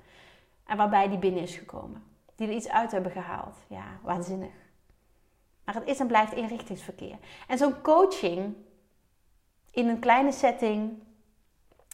En 0.65 0.77
waarbij 0.77 1.09
die 1.09 1.17
binnen 1.17 1.41
is 1.41 1.55
gekomen. 1.55 2.03
Die 2.35 2.47
er 2.47 2.53
iets 2.53 2.69
uit 2.69 2.91
hebben 2.91 3.11
gehaald. 3.11 3.55
Ja, 3.67 3.99
waanzinnig. 4.01 4.53
Maar 5.63 5.75
het 5.75 5.87
is 5.87 5.99
en 5.99 6.07
blijft 6.07 6.33
inrichtingsverkeer. 6.33 7.17
En 7.47 7.57
zo'n 7.57 7.81
coaching 7.81 8.55
in 9.71 9.87
een 9.87 9.99
kleine 9.99 10.31
setting. 10.31 11.03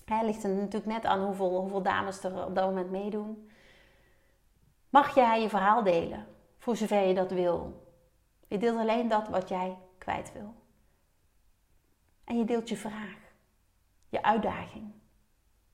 Hè, 0.05 0.25
ligt 0.25 0.43
er 0.43 0.49
natuurlijk 0.49 0.85
net 0.85 1.05
aan 1.05 1.23
hoeveel, 1.23 1.59
hoeveel 1.59 1.81
dames 1.81 2.23
er 2.23 2.45
op 2.45 2.55
dat 2.55 2.65
moment 2.65 2.91
meedoen. 2.91 3.49
Mag 4.89 5.15
jij 5.15 5.41
je 5.41 5.49
verhaal 5.49 5.83
delen, 5.83 6.27
voor 6.57 6.75
zover 6.75 7.07
je 7.07 7.13
dat 7.13 7.31
wil. 7.31 7.85
Je 8.47 8.57
deelt 8.57 8.79
alleen 8.79 9.07
dat 9.07 9.27
wat 9.27 9.49
jij 9.49 9.77
kwijt 9.97 10.33
wil. 10.33 10.53
En 12.23 12.37
je 12.37 12.45
deelt 12.45 12.69
je 12.69 12.77
vraag 12.77 13.26
je 14.09 14.23
uitdaging. 14.23 14.93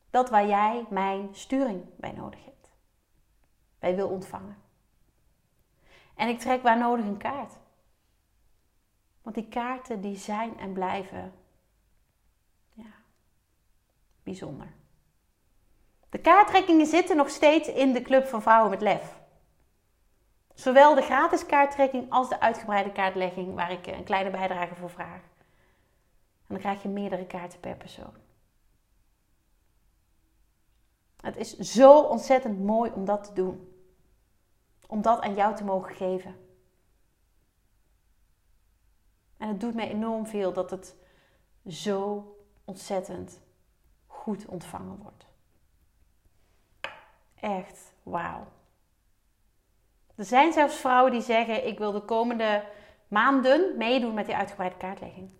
Dat 0.09 0.29
waar 0.29 0.47
jij 0.47 0.85
mijn 0.89 1.29
sturing 1.31 1.83
bij 1.97 2.11
nodig 2.11 2.45
hebt. 2.45 2.71
Bij 3.79 3.95
wil 3.95 4.09
ontvangen. 4.09 4.57
En 6.15 6.27
ik 6.27 6.39
trek 6.39 6.61
waar 6.61 6.77
nodig 6.77 7.05
een 7.05 7.17
kaart. 7.17 7.57
Want 9.21 9.35
die 9.35 9.47
kaarten 9.47 10.01
die 10.01 10.17
zijn 10.17 10.59
en 10.59 10.73
blijven 10.73 11.33
ja, 12.73 12.93
bijzonder. 14.23 14.73
De 16.09 16.19
kaarttrekkingen 16.19 16.85
zitten 16.85 17.15
nog 17.15 17.29
steeds 17.29 17.67
in 17.67 17.93
de 17.93 18.01
Club 18.01 18.27
van 18.27 18.41
Vrouwen 18.41 18.69
met 18.69 18.81
Lef. 18.81 19.21
Zowel 20.53 20.95
de 20.95 21.01
gratis 21.01 21.45
kaarttrekking 21.45 22.11
als 22.11 22.29
de 22.29 22.39
uitgebreide 22.39 22.91
kaartlegging, 22.91 23.55
waar 23.55 23.71
ik 23.71 23.87
een 23.87 24.03
kleine 24.03 24.29
bijdrage 24.29 24.75
voor 24.75 24.89
vraag. 24.89 25.21
En 26.47 26.59
dan 26.59 26.59
krijg 26.59 26.81
je 26.81 26.89
meerdere 26.89 27.25
kaarten 27.25 27.59
per 27.59 27.75
persoon. 27.75 28.13
Het 31.21 31.37
is 31.37 31.57
zo 31.57 32.01
ontzettend 32.01 32.59
mooi 32.59 32.91
om 32.91 33.05
dat 33.05 33.23
te 33.23 33.33
doen. 33.33 33.73
Om 34.87 35.01
dat 35.01 35.21
aan 35.21 35.35
jou 35.35 35.55
te 35.55 35.63
mogen 35.63 35.95
geven. 35.95 36.35
En 39.37 39.47
het 39.47 39.59
doet 39.59 39.73
mij 39.73 39.89
enorm 39.89 40.25
veel 40.27 40.53
dat 40.53 40.69
het 40.69 40.95
zo 41.67 42.35
ontzettend 42.65 43.39
goed 44.07 44.45
ontvangen 44.45 44.97
wordt. 44.97 45.25
Echt, 47.35 47.93
wauw. 48.03 48.47
Er 50.15 50.25
zijn 50.25 50.53
zelfs 50.53 50.75
vrouwen 50.75 51.11
die 51.11 51.21
zeggen: 51.21 51.67
Ik 51.67 51.77
wil 51.77 51.91
de 51.91 52.05
komende 52.05 52.63
maanden 53.07 53.77
meedoen 53.77 54.13
met 54.13 54.25
die 54.25 54.35
uitgebreide 54.35 54.77
kaartlegging. 54.77 55.31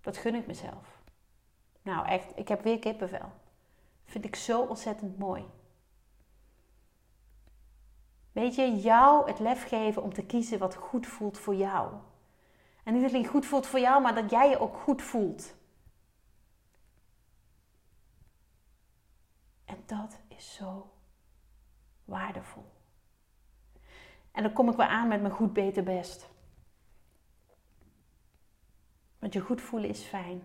Dat 0.00 0.16
gun 0.16 0.34
ik 0.34 0.46
mezelf. 0.46 1.02
Nou, 1.82 2.06
echt, 2.06 2.38
ik 2.38 2.48
heb 2.48 2.62
weer 2.62 2.78
kippenvel. 2.78 3.32
Vind 4.04 4.24
ik 4.24 4.36
zo 4.36 4.62
ontzettend 4.62 5.18
mooi. 5.18 5.44
Weet 8.32 8.54
je, 8.54 8.76
jou 8.76 9.28
het 9.28 9.38
lef 9.38 9.68
geven 9.68 10.02
om 10.02 10.12
te 10.12 10.26
kiezen 10.26 10.58
wat 10.58 10.74
goed 10.74 11.06
voelt 11.06 11.38
voor 11.38 11.54
jou. 11.54 11.94
En 12.84 12.94
niet 12.94 13.04
alleen 13.04 13.26
goed 13.26 13.46
voelt 13.46 13.66
voor 13.66 13.80
jou, 13.80 14.02
maar 14.02 14.14
dat 14.14 14.30
jij 14.30 14.48
je 14.50 14.58
ook 14.58 14.76
goed 14.76 15.02
voelt. 15.02 15.54
En 19.64 19.82
dat 19.86 20.18
is 20.28 20.54
zo 20.54 20.90
waardevol. 22.04 22.64
En 24.32 24.42
dan 24.42 24.52
kom 24.52 24.68
ik 24.68 24.76
weer 24.76 24.86
aan 24.86 25.08
met 25.08 25.20
mijn 25.20 25.32
goed, 25.32 25.52
beter, 25.52 25.82
best. 25.82 26.28
Want 29.18 29.32
je 29.32 29.40
goed 29.40 29.60
voelen 29.60 29.88
is 29.88 30.02
fijn. 30.02 30.42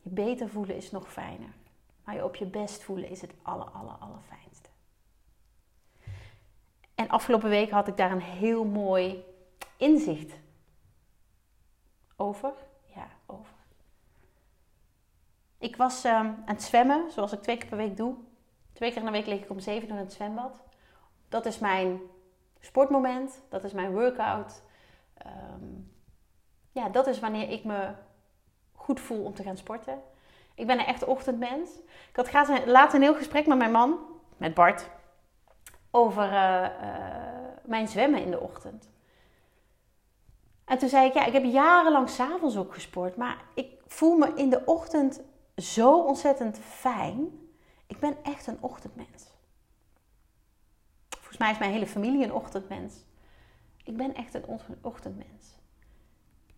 Je 0.00 0.10
beter 0.10 0.48
voelen 0.48 0.76
is 0.76 0.90
nog 0.90 1.12
fijner. 1.12 1.52
Maar 2.04 2.14
je 2.14 2.24
op 2.24 2.36
je 2.36 2.46
best 2.46 2.82
voelen 2.82 3.08
is 3.08 3.20
het 3.20 3.32
aller, 3.42 3.66
aller, 3.70 3.94
allerfijnste. 3.94 4.68
En 6.94 7.08
afgelopen 7.08 7.48
week 7.48 7.70
had 7.70 7.88
ik 7.88 7.96
daar 7.96 8.10
een 8.10 8.20
heel 8.20 8.64
mooi 8.64 9.24
inzicht 9.76 10.32
over. 12.16 12.52
Ja, 12.94 13.08
over. 13.26 13.54
Ik 15.58 15.76
was 15.76 16.04
um, 16.04 16.12
aan 16.12 16.42
het 16.44 16.62
zwemmen, 16.62 17.10
zoals 17.10 17.32
ik 17.32 17.42
twee 17.42 17.56
keer 17.56 17.68
per 17.68 17.76
week 17.76 17.96
doe. 17.96 18.14
Twee 18.72 18.90
keer 18.90 18.98
in 18.98 19.06
de 19.06 19.12
week 19.12 19.26
lig 19.26 19.42
ik 19.42 19.50
om 19.50 19.60
zeven 19.60 19.88
uur 19.88 19.94
in 19.94 20.00
het 20.00 20.12
zwembad. 20.12 20.60
Dat 21.28 21.46
is 21.46 21.58
mijn 21.58 22.00
sportmoment, 22.60 23.42
dat 23.48 23.64
is 23.64 23.72
mijn 23.72 23.92
workout. 23.92 24.62
Um, 25.26 25.92
ja, 26.78 26.88
dat 26.88 27.06
is 27.06 27.20
wanneer 27.20 27.50
ik 27.50 27.64
me 27.64 27.90
goed 28.72 29.00
voel 29.00 29.24
om 29.24 29.34
te 29.34 29.42
gaan 29.42 29.56
sporten. 29.56 30.02
Ik 30.54 30.66
ben 30.66 30.78
een 30.78 30.86
echt 30.86 31.04
ochtendmens. 31.04 31.70
Ik 32.08 32.16
had 32.16 32.66
laatst 32.66 32.94
een 32.94 33.02
heel 33.02 33.14
gesprek 33.14 33.46
met 33.46 33.58
mijn 33.58 33.70
man, 33.70 33.98
met 34.36 34.54
Bart, 34.54 34.90
over 35.90 36.32
uh, 36.32 36.62
uh, 36.62 36.68
mijn 37.64 37.88
zwemmen 37.88 38.22
in 38.22 38.30
de 38.30 38.40
ochtend. 38.40 38.88
En 40.64 40.78
toen 40.78 40.88
zei 40.88 41.06
ik, 41.06 41.14
ja, 41.14 41.24
ik 41.24 41.32
heb 41.32 41.44
jarenlang 41.44 42.08
s'avonds 42.08 42.56
ook 42.56 42.74
gesport, 42.74 43.16
maar 43.16 43.44
ik 43.54 43.72
voel 43.86 44.16
me 44.16 44.32
in 44.34 44.50
de 44.50 44.62
ochtend 44.64 45.20
zo 45.56 46.00
ontzettend 46.00 46.58
fijn. 46.58 47.48
Ik 47.86 47.98
ben 47.98 48.16
echt 48.22 48.46
een 48.46 48.58
ochtendmens. 48.60 49.26
Volgens 51.08 51.38
mij 51.38 51.50
is 51.50 51.58
mijn 51.58 51.72
hele 51.72 51.86
familie 51.86 52.24
een 52.24 52.32
ochtendmens. 52.32 52.94
Ik 53.84 53.96
ben 53.96 54.14
echt 54.14 54.34
een 54.34 54.44
ochtendmens. 54.80 55.58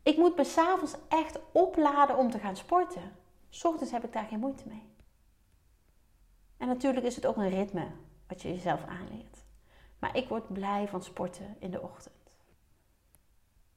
Ik 0.02 0.16
moet 0.16 0.36
me 0.36 0.44
s'avonds 0.44 0.94
echt 1.08 1.38
opladen 1.52 2.16
om 2.16 2.30
te 2.30 2.38
gaan 2.38 2.56
sporten. 2.56 3.16
S 3.48 3.64
ochtends 3.64 3.92
heb 3.92 4.04
ik 4.04 4.12
daar 4.12 4.26
geen 4.26 4.38
moeite 4.38 4.68
mee. 4.68 4.88
En 6.56 6.68
natuurlijk 6.68 7.06
is 7.06 7.16
het 7.16 7.26
ook 7.26 7.36
een 7.36 7.48
ritme 7.48 7.86
wat 8.28 8.42
je 8.42 8.48
jezelf 8.48 8.84
aanleert. 8.84 9.44
Maar 9.98 10.16
ik 10.16 10.28
word 10.28 10.52
blij 10.52 10.88
van 10.88 11.02
sporten 11.02 11.56
in 11.58 11.70
de 11.70 11.80
ochtend. 11.80 12.14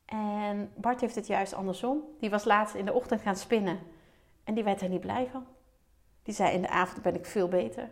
En 0.05 0.73
Bart 0.75 1.01
heeft 1.01 1.15
het 1.15 1.27
juist 1.27 1.53
andersom. 1.53 2.03
Die 2.19 2.29
was 2.29 2.43
laatst 2.43 2.75
in 2.75 2.85
de 2.85 2.93
ochtend 2.93 3.21
gaan 3.21 3.35
spinnen. 3.35 3.79
En 4.43 4.53
die 4.53 4.63
werd 4.63 4.81
er 4.81 4.89
niet 4.89 4.99
blij 4.99 5.27
van. 5.31 5.45
Die 6.23 6.33
zei 6.33 6.51
in 6.51 6.61
de 6.61 6.69
avond 6.69 7.01
ben 7.01 7.15
ik 7.15 7.25
veel 7.25 7.47
beter. 7.47 7.91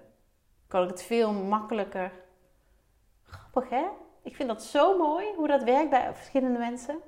Kan 0.68 0.84
ik 0.84 0.90
het 0.90 1.04
veel 1.04 1.34
makkelijker. 1.34 2.12
Grappig 3.24 3.70
hè? 3.70 3.88
Ik 4.24 4.36
vind 4.36 4.50
dat 4.50 4.64
zo 4.64 4.98
mooi 4.98 5.26
hoe 5.36 5.48
dat 5.48 5.64
werkt 5.64 5.90
bij 5.90 6.14
verschillende 6.14 6.60
mensen. 6.60 7.00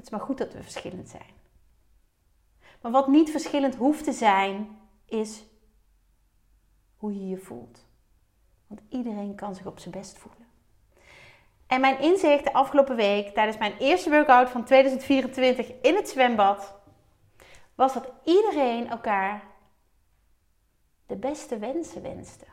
Het 0.00 0.08
is 0.08 0.18
maar 0.18 0.26
goed 0.26 0.38
dat 0.38 0.52
we 0.52 0.62
verschillend 0.62 1.08
zijn. 1.08 1.34
Maar 2.80 2.92
wat 2.92 3.08
niet 3.08 3.30
verschillend 3.30 3.74
hoeft 3.74 4.04
te 4.04 4.12
zijn, 4.12 4.78
is 5.04 5.42
hoe 6.96 7.14
je 7.14 7.28
je 7.28 7.36
voelt. 7.36 7.86
Want 8.66 8.80
iedereen 8.88 9.34
kan 9.34 9.54
zich 9.54 9.66
op 9.66 9.78
zijn 9.78 9.94
best 9.94 10.18
voelen. 10.18 10.46
En 11.66 11.80
mijn 11.80 12.00
inzicht 12.00 12.44
de 12.44 12.52
afgelopen 12.52 12.96
week 12.96 13.34
tijdens 13.34 13.58
mijn 13.58 13.76
eerste 13.78 14.10
workout 14.10 14.48
van 14.48 14.64
2024 14.64 15.80
in 15.82 15.94
het 15.94 16.08
zwembad 16.08 16.74
was 17.74 17.94
dat 17.94 18.12
iedereen 18.24 18.88
elkaar 18.88 19.42
de 21.06 21.16
beste 21.16 21.58
wensen 21.58 22.02
wenste. 22.02 22.46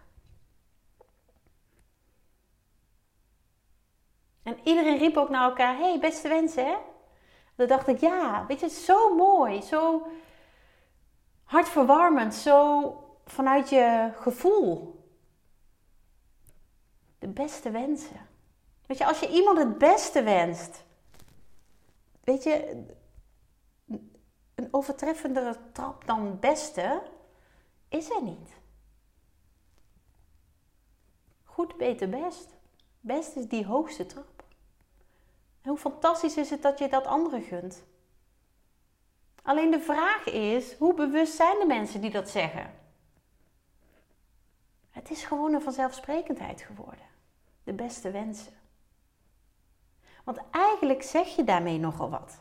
En 4.43 4.57
iedereen 4.63 4.97
riep 4.97 5.17
ook 5.17 5.29
naar 5.29 5.49
elkaar: 5.49 5.77
hey, 5.77 5.99
beste 5.99 6.27
wensen, 6.27 6.65
hè? 6.65 6.75
Dan 7.57 7.67
dacht 7.67 7.87
ik, 7.87 7.99
ja, 7.99 8.45
weet 8.45 8.59
je, 8.59 8.69
zo 8.69 9.15
mooi, 9.15 9.61
zo 9.61 10.07
hartverwarmend, 11.43 12.33
zo 12.35 12.93
vanuit 13.25 13.69
je 13.69 14.11
gevoel. 14.15 15.01
De 17.19 17.27
beste 17.27 17.71
wensen. 17.71 18.27
Weet 18.85 18.97
je, 18.97 19.05
als 19.05 19.19
je 19.19 19.29
iemand 19.29 19.57
het 19.57 19.77
beste 19.77 20.23
wenst, 20.23 20.83
weet 22.23 22.43
je, 22.43 22.85
een 24.55 24.67
overtreffendere 24.71 25.57
trap 25.71 26.05
dan 26.05 26.39
beste 26.39 27.01
is 27.89 28.09
er 28.09 28.21
niet. 28.23 28.49
Goed, 31.43 31.77
beter, 31.77 32.09
best. 32.09 32.55
Best 32.99 33.35
is 33.35 33.47
die 33.47 33.65
hoogste 33.65 34.05
trap. 34.05 34.36
Hoe 35.67 35.77
fantastisch 35.77 36.37
is 36.37 36.49
het 36.49 36.61
dat 36.61 36.79
je 36.79 36.89
dat 36.89 37.05
anderen 37.05 37.41
gunt? 37.41 37.83
Alleen 39.43 39.71
de 39.71 39.79
vraag 39.79 40.25
is, 40.25 40.73
hoe 40.73 40.93
bewust 40.93 41.35
zijn 41.35 41.59
de 41.59 41.65
mensen 41.65 42.01
die 42.01 42.11
dat 42.11 42.29
zeggen? 42.29 42.73
Het 44.89 45.09
is 45.09 45.23
gewoon 45.23 45.53
een 45.53 45.61
vanzelfsprekendheid 45.61 46.61
geworden. 46.61 47.05
De 47.63 47.73
beste 47.73 48.11
wensen. 48.11 48.53
Want 50.23 50.39
eigenlijk 50.51 51.03
zeg 51.03 51.35
je 51.35 51.43
daarmee 51.43 51.79
nogal 51.79 52.09
wat. 52.09 52.39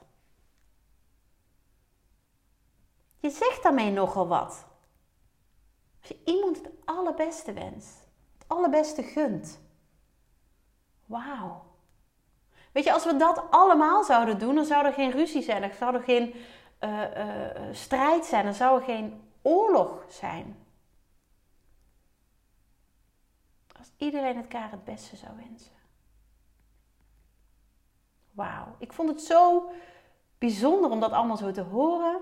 Je 3.18 3.30
zegt 3.30 3.62
daarmee 3.62 3.90
nogal 3.90 4.28
wat. 4.28 4.66
Als 6.00 6.08
je 6.08 6.18
iemand 6.24 6.56
het 6.56 6.70
allerbeste 6.84 7.52
wenst, 7.52 8.08
het 8.38 8.48
allerbeste 8.48 9.02
gunt. 9.02 9.60
Wauw. 11.04 11.74
Weet 12.76 12.84
je, 12.84 12.92
als 12.92 13.04
we 13.04 13.16
dat 13.16 13.50
allemaal 13.50 14.04
zouden 14.04 14.38
doen, 14.38 14.54
dan 14.54 14.64
zou 14.64 14.86
er 14.86 14.92
geen 14.92 15.10
ruzie 15.10 15.42
zijn, 15.42 15.60
dan 15.60 15.70
zou 15.74 15.94
er 15.94 16.02
geen 16.02 16.34
uh, 16.80 17.16
uh, 17.16 17.74
strijd 17.74 18.24
zijn, 18.24 18.44
dan 18.44 18.54
zou 18.54 18.78
er 18.78 18.84
geen 18.84 19.30
oorlog 19.42 20.04
zijn. 20.08 20.66
Als 23.78 23.90
iedereen 23.96 24.36
elkaar 24.36 24.70
het 24.70 24.84
beste 24.84 25.16
zou 25.16 25.36
wensen. 25.36 25.76
Wauw, 28.32 28.76
ik 28.78 28.92
vond 28.92 29.08
het 29.08 29.20
zo 29.20 29.70
bijzonder 30.38 30.90
om 30.90 31.00
dat 31.00 31.12
allemaal 31.12 31.36
zo 31.36 31.50
te 31.50 31.62
horen. 31.62 32.20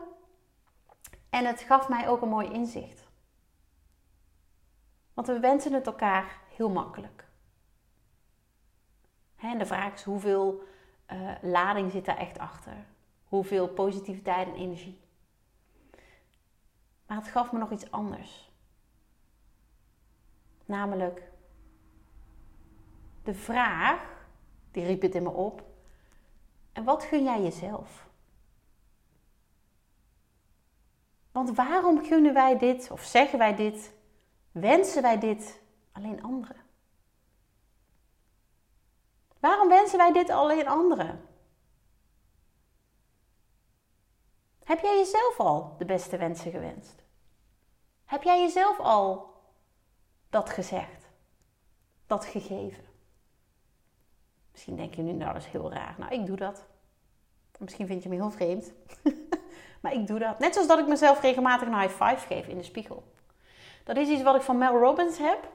En 1.30 1.46
het 1.46 1.60
gaf 1.60 1.88
mij 1.88 2.08
ook 2.08 2.22
een 2.22 2.28
mooi 2.28 2.50
inzicht. 2.50 3.06
Want 5.14 5.26
we 5.26 5.40
wensen 5.40 5.72
het 5.72 5.86
elkaar 5.86 6.40
heel 6.56 6.70
makkelijk. 6.70 7.23
En 9.44 9.58
de 9.58 9.66
vraag 9.66 9.94
is 9.94 10.02
hoeveel 10.02 10.62
uh, 11.12 11.32
lading 11.42 11.90
zit 11.90 12.04
daar 12.04 12.16
echt 12.16 12.38
achter? 12.38 12.86
Hoeveel 13.24 13.68
positiviteit 13.68 14.46
en 14.46 14.54
energie? 14.54 15.00
Maar 17.06 17.16
het 17.16 17.28
gaf 17.28 17.52
me 17.52 17.58
nog 17.58 17.70
iets 17.70 17.90
anders. 17.90 18.52
Namelijk 20.64 21.30
de 23.22 23.34
vraag, 23.34 24.26
die 24.70 24.84
riep 24.84 25.02
het 25.02 25.14
in 25.14 25.22
me 25.22 25.30
op. 25.30 25.64
En 26.72 26.84
wat 26.84 27.04
gun 27.04 27.24
jij 27.24 27.42
jezelf? 27.42 28.08
Want 31.32 31.56
waarom 31.56 32.04
gunnen 32.04 32.34
wij 32.34 32.58
dit, 32.58 32.90
of 32.90 33.02
zeggen 33.02 33.38
wij 33.38 33.54
dit, 33.54 33.94
wensen 34.52 35.02
wij 35.02 35.18
dit 35.18 35.60
alleen 35.92 36.22
anderen? 36.22 36.63
Waarom 39.44 39.68
wensen 39.68 39.98
wij 39.98 40.12
dit 40.12 40.30
alleen 40.30 40.68
anderen? 40.68 41.28
Heb 44.64 44.80
jij 44.80 44.96
jezelf 44.96 45.40
al 45.40 45.74
de 45.78 45.84
beste 45.84 46.16
wensen 46.16 46.50
gewenst? 46.50 47.02
Heb 48.04 48.22
jij 48.22 48.40
jezelf 48.40 48.80
al 48.80 49.34
dat 50.30 50.50
gezegd? 50.50 51.08
Dat 52.06 52.24
gegeven? 52.24 52.84
Misschien 54.52 54.76
denk 54.76 54.94
je 54.94 55.02
nu, 55.02 55.12
nou 55.12 55.32
dat 55.32 55.42
is 55.42 55.48
heel 55.48 55.72
raar. 55.72 55.94
Nou, 55.98 56.12
ik 56.12 56.26
doe 56.26 56.36
dat. 56.36 56.64
Misschien 57.58 57.86
vind 57.86 58.02
je 58.02 58.08
me 58.08 58.14
heel 58.14 58.30
vreemd. 58.30 58.72
maar 59.82 59.92
ik 59.92 60.06
doe 60.06 60.18
dat. 60.18 60.38
Net 60.38 60.52
zoals 60.52 60.68
dat 60.68 60.78
ik 60.78 60.86
mezelf 60.86 61.20
regelmatig 61.20 61.68
een 61.68 61.80
high 61.80 62.02
five 62.04 62.26
geef 62.26 62.46
in 62.46 62.56
de 62.56 62.62
spiegel. 62.62 63.12
Dat 63.84 63.96
is 63.96 64.08
iets 64.08 64.22
wat 64.22 64.34
ik 64.34 64.42
van 64.42 64.58
Mel 64.58 64.78
Robbins 64.78 65.18
heb. 65.18 65.48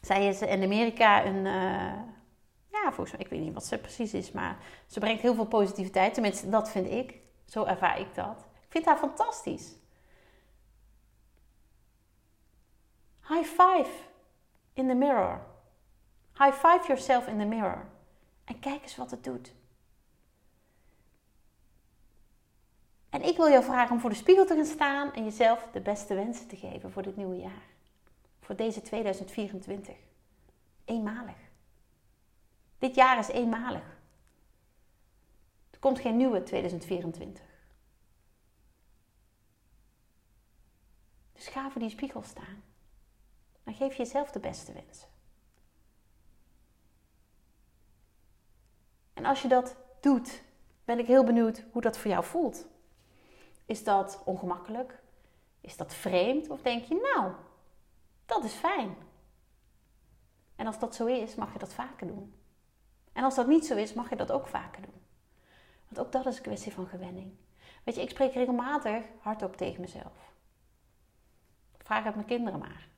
Zij 0.00 0.26
is 0.26 0.42
in 0.42 0.62
Amerika 0.62 1.24
een... 1.24 1.44
Uh, 1.44 2.12
ja, 2.84 2.92
volgens 2.92 3.20
ik 3.20 3.28
weet 3.28 3.40
niet 3.40 3.54
wat 3.54 3.64
ze 3.64 3.78
precies 3.78 4.14
is, 4.14 4.32
maar 4.32 4.58
ze 4.86 5.00
brengt 5.00 5.22
heel 5.22 5.34
veel 5.34 5.46
positiviteit. 5.46 6.14
Tenminste, 6.14 6.48
dat 6.48 6.70
vind 6.70 6.90
ik. 6.90 7.22
Zo 7.44 7.64
ervaar 7.64 8.00
ik 8.00 8.14
dat. 8.14 8.46
Ik 8.62 8.70
vind 8.70 8.84
haar 8.84 8.96
fantastisch. 8.96 9.74
High 13.28 13.44
five 13.44 13.90
in 14.72 14.88
the 14.88 14.94
mirror. 14.94 15.46
High 16.38 16.52
five 16.52 16.86
yourself 16.86 17.26
in 17.26 17.38
the 17.38 17.44
mirror. 17.44 17.86
En 18.44 18.60
kijk 18.60 18.82
eens 18.82 18.96
wat 18.96 19.10
het 19.10 19.24
doet. 19.24 19.54
En 23.10 23.22
ik 23.22 23.36
wil 23.36 23.48
jou 23.48 23.64
vragen 23.64 23.94
om 23.94 24.00
voor 24.00 24.10
de 24.10 24.16
spiegel 24.16 24.46
te 24.46 24.54
gaan 24.54 24.64
staan 24.64 25.12
en 25.12 25.24
jezelf 25.24 25.68
de 25.72 25.80
beste 25.80 26.14
wensen 26.14 26.48
te 26.48 26.56
geven 26.56 26.92
voor 26.92 27.02
dit 27.02 27.16
nieuwe 27.16 27.36
jaar. 27.36 27.62
Voor 28.40 28.56
deze 28.56 28.82
2024. 28.82 29.94
Eenmalig. 30.84 31.43
Dit 32.84 32.94
jaar 32.94 33.18
is 33.18 33.28
eenmalig. 33.28 33.96
Er 35.70 35.78
komt 35.78 35.98
geen 35.98 36.16
nieuwe 36.16 36.42
2024. 36.42 37.44
Dus 41.32 41.46
ga 41.46 41.70
voor 41.70 41.80
die 41.80 41.90
spiegel 41.90 42.22
staan. 42.22 42.62
Dan 43.62 43.74
geef 43.74 43.94
jezelf 43.94 44.30
de 44.30 44.40
beste 44.40 44.72
wensen. 44.72 45.08
En 49.14 49.24
als 49.24 49.42
je 49.42 49.48
dat 49.48 49.76
doet, 50.00 50.42
ben 50.84 50.98
ik 50.98 51.06
heel 51.06 51.24
benieuwd 51.24 51.64
hoe 51.72 51.82
dat 51.82 51.98
voor 51.98 52.10
jou 52.10 52.24
voelt. 52.24 52.66
Is 53.66 53.84
dat 53.84 54.22
ongemakkelijk? 54.24 55.02
Is 55.60 55.76
dat 55.76 55.94
vreemd? 55.94 56.48
Of 56.48 56.62
denk 56.62 56.84
je, 56.84 57.10
nou, 57.14 57.32
dat 58.26 58.44
is 58.44 58.52
fijn. 58.52 58.96
En 60.56 60.66
als 60.66 60.78
dat 60.78 60.94
zo 60.94 61.06
is, 61.06 61.34
mag 61.34 61.52
je 61.52 61.58
dat 61.58 61.74
vaker 61.74 62.06
doen. 62.06 62.42
En 63.14 63.24
als 63.24 63.34
dat 63.34 63.46
niet 63.46 63.66
zo 63.66 63.76
is, 63.76 63.92
mag 63.92 64.10
je 64.10 64.16
dat 64.16 64.32
ook 64.32 64.46
vaker 64.46 64.82
doen. 64.82 65.02
Want 65.88 66.06
ook 66.06 66.12
dat 66.12 66.26
is 66.26 66.36
een 66.36 66.42
kwestie 66.42 66.72
van 66.72 66.86
gewenning. 66.86 67.32
Weet 67.84 67.94
je, 67.94 68.02
ik 68.02 68.10
spreek 68.10 68.34
regelmatig 68.34 69.04
hardop 69.20 69.56
tegen 69.56 69.80
mezelf. 69.80 70.32
Vraag 71.78 72.04
het 72.04 72.14
mijn 72.14 72.26
kinderen 72.26 72.58
maar. 72.58 72.88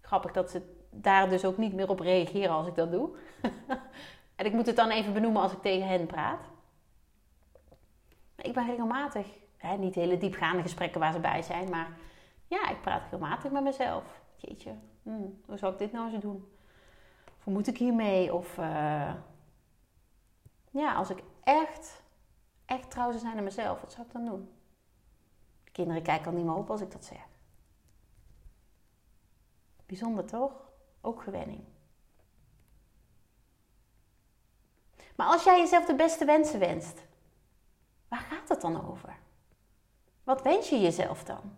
Grappig 0.00 0.32
dat 0.32 0.50
ze 0.50 0.80
daar 0.90 1.28
dus 1.28 1.44
ook 1.44 1.56
niet 1.56 1.72
meer 1.72 1.88
op 1.88 2.00
reageren 2.00 2.50
als 2.50 2.66
ik 2.66 2.74
dat 2.74 2.90
doe. 2.90 3.16
en 4.36 4.46
ik 4.46 4.52
moet 4.52 4.66
het 4.66 4.76
dan 4.76 4.90
even 4.90 5.12
benoemen 5.12 5.42
als 5.42 5.52
ik 5.52 5.62
tegen 5.62 5.88
hen 5.88 6.06
praat. 6.06 6.40
Ik 8.36 8.52
ben 8.52 8.66
regelmatig, 8.66 9.26
hè, 9.56 9.76
niet 9.76 9.94
hele 9.94 10.18
diepgaande 10.18 10.62
gesprekken 10.62 11.00
waar 11.00 11.12
ze 11.12 11.20
bij 11.20 11.42
zijn, 11.42 11.70
maar 11.70 11.96
ja, 12.46 12.68
ik 12.68 12.80
praat 12.80 13.02
regelmatig 13.02 13.50
met 13.50 13.62
mezelf. 13.62 14.04
Jeetje, 14.36 14.74
hmm, 15.02 15.40
hoe 15.46 15.56
zou 15.56 15.72
ik 15.72 15.78
dit 15.78 15.92
nou 15.92 16.12
eens 16.12 16.22
doen? 16.22 16.51
Hoe 17.42 17.52
moet 17.52 17.66
ik 17.66 17.78
hiermee? 17.78 18.34
Of 18.34 18.58
uh, 18.58 19.14
ja, 20.70 20.94
als 20.94 21.10
ik 21.10 21.22
echt, 21.44 22.02
echt 22.64 22.90
trouw 22.90 23.10
zou 23.10 23.22
zijn 23.22 23.36
aan 23.36 23.44
mezelf, 23.44 23.80
wat 23.80 23.92
zou 23.92 24.06
ik 24.06 24.12
dan 24.12 24.24
doen? 24.24 24.52
De 25.64 25.70
kinderen 25.70 26.02
kijken 26.02 26.26
al 26.26 26.32
niet 26.32 26.44
meer 26.44 26.54
op 26.54 26.70
als 26.70 26.80
ik 26.80 26.92
dat 26.92 27.04
zeg. 27.04 27.26
Bijzonder 29.86 30.24
toch? 30.24 30.70
Ook 31.00 31.22
gewenning. 31.22 31.64
Maar 35.16 35.26
als 35.26 35.44
jij 35.44 35.58
jezelf 35.58 35.84
de 35.84 35.94
beste 35.94 36.24
wensen 36.24 36.58
wenst, 36.58 37.02
waar 38.08 38.20
gaat 38.20 38.48
het 38.48 38.60
dan 38.60 38.88
over? 38.88 39.18
Wat 40.24 40.42
wens 40.42 40.68
je 40.68 40.80
jezelf 40.80 41.24
dan? 41.24 41.56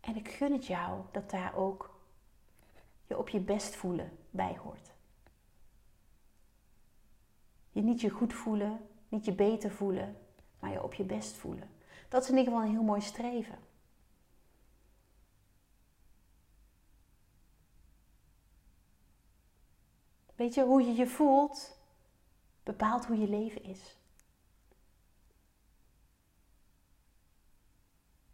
En 0.00 0.16
ik 0.16 0.28
gun 0.28 0.52
het 0.52 0.66
jou 0.66 1.00
dat 1.10 1.30
daar 1.30 1.54
ook 1.54 1.95
op 3.26 3.32
je 3.32 3.40
best 3.40 3.76
voelen 3.76 4.18
bij 4.30 4.56
hoort. 4.62 4.92
Je 7.70 7.82
niet 7.82 8.00
je 8.00 8.10
goed 8.10 8.32
voelen, 8.32 8.88
niet 9.08 9.24
je 9.24 9.32
beter 9.32 9.70
voelen, 9.70 10.16
maar 10.58 10.72
je 10.72 10.82
op 10.82 10.94
je 10.94 11.04
best 11.04 11.36
voelen. 11.36 11.70
Dat 12.08 12.22
is 12.22 12.30
in 12.30 12.36
ieder 12.36 12.52
geval 12.52 12.66
een 12.68 12.74
heel 12.74 12.84
mooi 12.84 13.00
streven. 13.00 13.58
Weet 20.34 20.54
je, 20.54 20.62
hoe 20.62 20.82
je 20.82 20.94
je 20.94 21.06
voelt, 21.06 21.78
bepaalt 22.62 23.06
hoe 23.06 23.18
je 23.18 23.28
leven 23.28 23.62
is. 23.62 23.96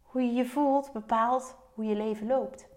Hoe 0.01 0.21
je 0.21 0.31
je 0.31 0.45
voelt, 0.45 0.91
bepaalt 0.91 1.55
hoe 1.73 1.85
je 1.85 1.95
leven 1.95 2.27
loopt. 2.27 2.71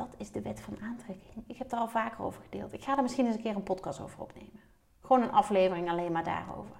Dat 0.00 0.14
is 0.16 0.30
de 0.30 0.42
wet 0.42 0.60
van 0.60 0.80
aantrekking. 0.80 1.44
Ik 1.46 1.56
heb 1.56 1.72
er 1.72 1.78
al 1.78 1.88
vaker 1.88 2.24
over 2.24 2.42
gedeeld. 2.42 2.72
Ik 2.72 2.84
ga 2.84 2.96
er 2.96 3.02
misschien 3.02 3.26
eens 3.26 3.34
een 3.34 3.42
keer 3.42 3.54
een 3.54 3.62
podcast 3.62 4.00
over 4.00 4.20
opnemen. 4.20 4.60
Gewoon 5.00 5.22
een 5.22 5.32
aflevering 5.32 5.90
alleen 5.90 6.12
maar 6.12 6.24
daarover. 6.24 6.76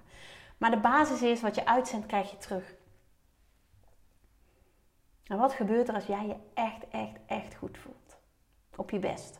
Maar 0.57 0.71
de 0.71 0.79
basis 0.79 1.21
is, 1.21 1.41
wat 1.41 1.55
je 1.55 1.65
uitzendt, 1.65 2.05
krijg 2.05 2.31
je 2.31 2.37
terug. 2.37 2.75
En 5.23 5.37
wat 5.37 5.53
gebeurt 5.53 5.87
er 5.87 5.93
als 5.93 6.05
jij 6.05 6.27
je 6.27 6.35
echt, 6.53 6.87
echt, 6.89 7.19
echt 7.25 7.55
goed 7.55 7.77
voelt? 7.77 8.17
Op 8.75 8.89
je 8.89 8.99
best. 8.99 9.39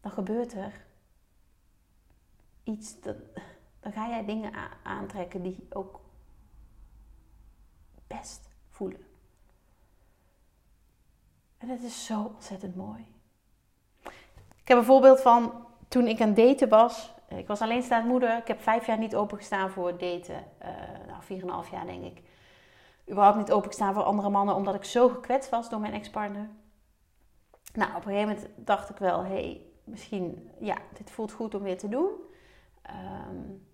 Dan 0.00 0.10
gebeurt 0.10 0.52
er 0.52 0.86
iets, 2.62 3.00
dat, 3.00 3.16
dan 3.80 3.92
ga 3.92 4.08
jij 4.08 4.24
dingen 4.24 4.52
aantrekken 4.82 5.42
die 5.42 5.66
ook 5.70 6.00
best 8.06 8.48
voelen. 8.68 9.15
En 11.58 11.68
dat 11.68 11.80
is 11.80 12.04
zo 12.04 12.32
ontzettend 12.34 12.76
mooi. 12.76 13.06
Ik 14.60 14.68
heb 14.68 14.78
een 14.78 14.84
voorbeeld 14.84 15.20
van 15.20 15.66
toen 15.88 16.06
ik 16.06 16.20
aan 16.20 16.34
daten 16.34 16.68
was. 16.68 17.14
Ik 17.28 17.46
was 17.46 17.60
alleenstaand 17.60 18.06
moeder. 18.06 18.36
Ik 18.36 18.48
heb 18.48 18.60
vijf 18.60 18.86
jaar 18.86 18.98
niet 18.98 19.16
opengestaan 19.16 19.70
voor 19.70 19.98
daten. 19.98 20.44
Uh, 20.62 20.68
nou, 21.06 21.22
vier 21.22 21.36
en 21.36 21.42
een 21.42 21.54
half 21.54 21.70
jaar 21.70 21.86
denk 21.86 22.04
ik. 22.04 22.22
Überhaupt 23.10 23.38
niet 23.38 23.52
opengestaan 23.52 23.94
voor 23.94 24.02
andere 24.02 24.30
mannen, 24.30 24.54
omdat 24.54 24.74
ik 24.74 24.84
zo 24.84 25.08
gekwetst 25.08 25.50
was 25.50 25.70
door 25.70 25.80
mijn 25.80 25.92
ex-partner. 25.92 26.48
Nou, 27.72 27.90
op 27.90 27.96
een 27.96 28.12
gegeven 28.12 28.28
moment 28.28 28.48
dacht 28.56 28.90
ik 28.90 28.96
wel, 28.96 29.24
hé, 29.24 29.28
hey, 29.28 29.66
misschien, 29.84 30.50
ja, 30.60 30.76
dit 30.92 31.10
voelt 31.10 31.32
goed 31.32 31.54
om 31.54 31.62
weer 31.62 31.78
te 31.78 31.88
doen. 31.88 32.10
Um, 33.30 33.66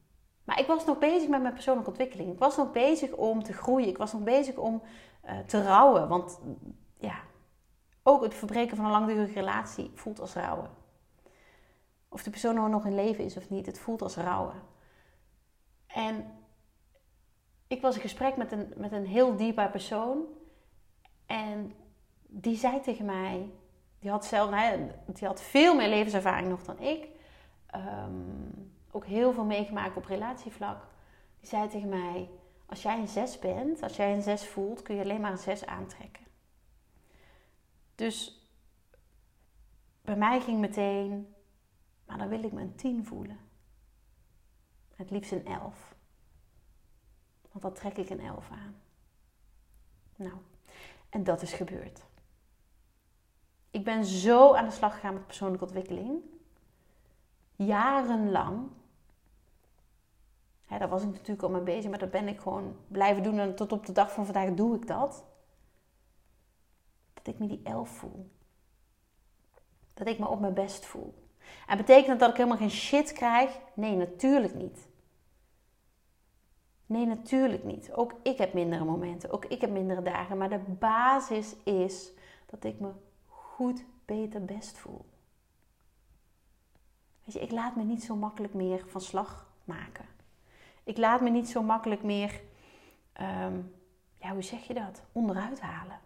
maar 0.44 0.60
ik 0.60 0.66
was 0.66 0.84
nog 0.84 0.98
bezig 0.98 1.28
met 1.28 1.42
mijn 1.42 1.54
persoonlijke 1.54 1.90
ontwikkeling. 1.90 2.32
Ik 2.32 2.38
was 2.38 2.56
nog 2.56 2.72
bezig 2.72 3.12
om 3.12 3.42
te 3.42 3.52
groeien. 3.52 3.88
Ik 3.88 3.98
was 3.98 4.12
nog 4.12 4.22
bezig 4.22 4.56
om 4.56 4.82
uh, 5.24 5.38
te 5.38 5.62
rouwen. 5.62 6.08
Want 6.08 6.40
ja, 6.98 7.14
ook 8.02 8.22
het 8.22 8.34
verbreken 8.34 8.76
van 8.76 8.84
een 8.84 8.90
langdurige 8.90 9.32
relatie 9.32 9.90
voelt 9.94 10.20
als 10.20 10.34
rouwen. 10.34 10.70
Of 12.08 12.22
de 12.22 12.30
persoon 12.30 12.54
nou 12.54 12.70
nog 12.70 12.86
in 12.86 12.94
leven 12.94 13.24
is 13.24 13.36
of 13.36 13.50
niet, 13.50 13.66
het 13.66 13.78
voelt 13.78 14.02
als 14.02 14.16
rouwen. 14.16 14.62
En 15.86 16.26
ik 17.66 17.82
was 17.82 17.94
in 17.94 18.00
gesprek 18.00 18.36
met 18.36 18.52
een, 18.52 18.72
met 18.76 18.92
een 18.92 19.06
heel 19.06 19.36
dierbaar 19.36 19.70
persoon. 19.70 20.24
En 21.26 21.72
die 22.26 22.56
zei 22.56 22.80
tegen 22.80 23.04
mij, 23.04 23.50
die 23.98 24.10
had 24.10 24.24
zelf, 24.24 24.50
die 25.06 25.26
had 25.26 25.42
veel 25.42 25.74
meer 25.74 25.88
levenservaring 25.88 26.48
nog 26.48 26.62
dan 26.62 26.78
ik. 26.80 27.08
Um, 27.74 28.72
ook 28.90 29.06
heel 29.06 29.32
veel 29.32 29.44
meegemaakt 29.44 29.96
op 29.96 30.04
relatievlak. 30.04 30.86
Die 31.40 31.48
zei 31.48 31.68
tegen 31.68 31.88
mij: 31.88 32.28
Als 32.66 32.82
jij 32.82 32.98
een 32.98 33.08
6 33.08 33.38
bent, 33.38 33.82
als 33.82 33.96
jij 33.96 34.14
een 34.14 34.22
6 34.22 34.46
voelt, 34.46 34.82
kun 34.82 34.94
je 34.94 35.02
alleen 35.02 35.20
maar 35.20 35.30
een 35.30 35.38
6 35.38 35.66
aantrekken. 35.66 36.22
Dus 37.94 38.46
bij 40.02 40.16
mij 40.16 40.40
ging 40.40 40.60
meteen, 40.60 41.34
maar 42.04 42.18
dan 42.18 42.28
wil 42.28 42.42
ik 42.42 42.52
me 42.52 42.60
een 42.60 42.74
10 42.74 43.04
voelen. 43.04 43.38
Het 44.94 45.10
liefst 45.10 45.32
een 45.32 45.46
11. 45.46 45.94
Want 47.50 47.62
dan 47.62 47.72
trek 47.72 47.96
ik 47.96 48.10
een 48.10 48.20
11 48.20 48.50
aan. 48.50 48.76
Nou, 50.16 50.34
en 51.08 51.24
dat 51.24 51.42
is 51.42 51.52
gebeurd. 51.52 52.02
Ik 53.70 53.84
ben 53.84 54.04
zo 54.04 54.54
aan 54.54 54.64
de 54.64 54.70
slag 54.70 54.94
gegaan 54.94 55.14
met 55.14 55.26
persoonlijke 55.26 55.64
ontwikkeling. 55.64 56.20
Jarenlang 57.56 58.70
daar 60.78 60.88
was 60.88 61.02
ik 61.02 61.10
natuurlijk 61.10 61.42
al 61.42 61.50
mee 61.50 61.62
bezig, 61.62 61.90
maar 61.90 61.98
dat 61.98 62.10
ben 62.10 62.28
ik 62.28 62.40
gewoon 62.40 62.76
blijven 62.88 63.22
doen. 63.22 63.38
En 63.38 63.54
tot 63.54 63.72
op 63.72 63.86
de 63.86 63.92
dag 63.92 64.12
van 64.12 64.24
vandaag 64.24 64.54
doe 64.54 64.76
ik 64.76 64.86
dat. 64.86 65.24
Dat 67.22 67.34
ik 67.34 67.40
me 67.40 67.46
die 67.46 67.60
elf 67.64 67.88
voel. 67.88 68.30
Dat 69.94 70.06
ik 70.06 70.18
me 70.18 70.28
op 70.28 70.40
mijn 70.40 70.54
best 70.54 70.84
voel. 70.84 71.14
En 71.66 71.76
betekent 71.76 72.06
dat 72.06 72.18
dat 72.18 72.30
ik 72.30 72.36
helemaal 72.36 72.58
geen 72.58 72.70
shit 72.70 73.12
krijg? 73.12 73.58
Nee, 73.74 73.96
natuurlijk 73.96 74.54
niet. 74.54 74.88
Nee, 76.86 77.06
natuurlijk 77.06 77.64
niet. 77.64 77.92
Ook 77.92 78.14
ik 78.22 78.38
heb 78.38 78.52
mindere 78.52 78.84
momenten. 78.84 79.30
Ook 79.30 79.44
ik 79.44 79.60
heb 79.60 79.70
mindere 79.70 80.02
dagen. 80.02 80.38
Maar 80.38 80.48
de 80.48 80.58
basis 80.58 81.56
is 81.64 82.12
dat 82.46 82.64
ik 82.64 82.80
me 82.80 82.90
goed, 83.26 83.84
beter, 84.04 84.44
best 84.44 84.78
voel. 84.78 85.04
Weet 87.24 87.34
je, 87.34 87.40
ik 87.40 87.50
laat 87.50 87.76
me 87.76 87.82
niet 87.82 88.04
zo 88.04 88.16
makkelijk 88.16 88.54
meer 88.54 88.84
van 88.86 89.00
slag 89.00 89.52
maken. 89.64 90.04
Ik 90.84 90.96
laat 90.96 91.20
me 91.20 91.30
niet 91.30 91.48
zo 91.48 91.62
makkelijk 91.62 92.02
meer, 92.02 92.40
ehm, 93.12 93.60
ja, 94.18 94.32
hoe 94.32 94.42
zeg 94.42 94.66
je 94.66 94.74
dat, 94.74 95.02
onderuit 95.12 95.60
halen. 95.60 96.00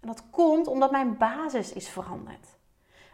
En 0.00 0.06
dat 0.06 0.30
komt 0.30 0.66
omdat 0.66 0.90
mijn 0.90 1.16
basis 1.16 1.72
is 1.72 1.88
veranderd. 1.88 2.58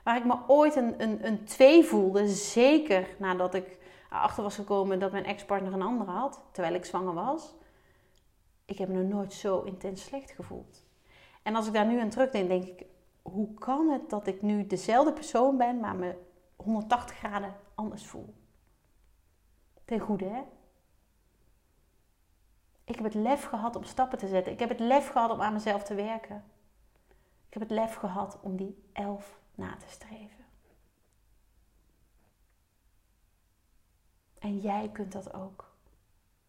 Waar 0.05 0.17
ik 0.17 0.25
me 0.25 0.37
ooit 0.47 0.77
een, 0.77 1.03
een, 1.03 1.27
een 1.27 1.45
twee 1.45 1.85
voelde, 1.85 2.29
zeker 2.29 3.09
nadat 3.19 3.55
ik 3.55 3.79
erachter 4.11 4.43
was 4.43 4.55
gekomen 4.55 4.99
dat 4.99 5.13
mijn 5.13 5.25
ex-partner 5.25 5.73
een 5.73 5.83
andere 5.83 6.11
had, 6.11 6.43
terwijl 6.53 6.75
ik 6.75 6.85
zwanger 6.85 7.15
was. 7.15 7.55
Ik 8.65 8.79
heb 8.79 8.89
me 8.89 9.03
nooit 9.03 9.33
zo 9.33 9.63
intens 9.63 10.05
slecht 10.05 10.31
gevoeld. 10.31 10.85
En 11.43 11.55
als 11.55 11.67
ik 11.67 11.73
daar 11.73 11.87
nu 11.87 12.01
aan 12.01 12.09
terugdenk, 12.09 12.49
denk 12.49 12.65
ik, 12.65 12.87
hoe 13.23 13.55
kan 13.55 13.89
het 13.89 14.11
dat 14.11 14.27
ik 14.27 14.43
nu 14.43 14.67
dezelfde 14.67 15.13
persoon 15.13 15.57
ben, 15.57 15.81
maar 15.81 15.97
me 15.97 16.15
180 16.57 17.17
graden 17.17 17.55
anders 17.75 18.07
voel? 18.07 18.35
Ten 19.85 20.01
goede, 20.01 20.25
hè? 20.25 20.43
Ik 22.85 22.95
heb 22.95 23.05
het 23.05 23.15
lef 23.15 23.45
gehad 23.45 23.77
om 23.77 23.85
stappen 23.85 24.19
te 24.19 24.29
zetten. 24.29 24.53
Ik 24.53 24.59
heb 24.59 24.69
het 24.69 24.81
lef 24.81 25.09
gehad 25.09 25.31
om 25.31 25.43
aan 25.43 25.53
mezelf 25.53 25.83
te 25.83 25.95
werken. 25.95 26.45
Heb 27.57 27.69
het 27.69 27.79
lef 27.79 27.95
gehad 27.95 28.39
om 28.43 28.57
die 28.57 28.83
elf 28.93 29.39
na 29.55 29.77
te 29.77 29.87
streven. 29.89 30.45
En 34.39 34.59
jij 34.61 34.91
kunt 34.93 35.13
dat 35.13 35.35
ook. 35.35 35.73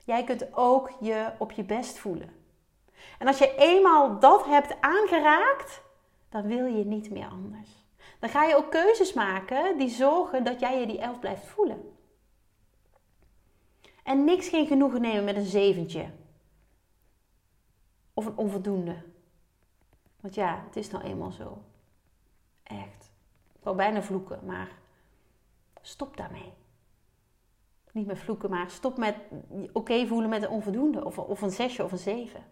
Jij 0.03 0.23
kunt 0.23 0.55
ook 0.55 0.91
je 0.99 1.31
op 1.37 1.51
je 1.51 1.63
best 1.63 1.97
voelen. 1.97 2.29
En 3.19 3.27
als 3.27 3.37
je 3.37 3.55
eenmaal 3.55 4.19
dat 4.19 4.45
hebt 4.45 4.81
aangeraakt, 4.81 5.81
dan 6.29 6.47
wil 6.47 6.65
je 6.65 6.85
niet 6.85 7.09
meer 7.09 7.27
anders. 7.27 7.69
Dan 8.19 8.29
ga 8.29 8.43
je 8.43 8.55
ook 8.55 8.71
keuzes 8.71 9.13
maken 9.13 9.77
die 9.77 9.89
zorgen 9.89 10.43
dat 10.43 10.59
jij 10.59 10.79
je 10.79 10.87
die 10.87 10.99
elf 10.99 11.19
blijft 11.19 11.45
voelen. 11.45 11.97
En 14.03 14.23
niks 14.23 14.47
geen 14.49 14.67
genoegen 14.67 15.01
nemen 15.01 15.23
met 15.23 15.35
een 15.35 15.45
zeventje 15.45 16.09
of 18.13 18.25
een 18.25 18.37
onvoldoende. 18.37 19.15
Want 20.27 20.39
ja, 20.39 20.63
het 20.65 20.75
is 20.75 20.91
nou 20.91 21.03
eenmaal 21.03 21.31
zo. 21.31 21.57
Echt. 22.63 23.11
Ik 23.53 23.63
wou 23.63 23.75
bijna 23.75 24.01
vloeken, 24.01 24.39
maar 24.45 24.71
stop 25.81 26.17
daarmee. 26.17 26.53
Niet 27.91 28.05
met 28.05 28.19
vloeken, 28.19 28.49
maar 28.49 28.69
stop 28.69 28.97
met 28.97 29.15
oké 29.71 30.07
voelen 30.07 30.29
met 30.29 30.43
een 30.43 30.49
onvoldoende. 30.49 31.05
Of, 31.05 31.41
een 31.41 31.51
zesje 31.51 31.83
of 31.83 31.91
een 31.91 31.97
zeven. 31.97 32.43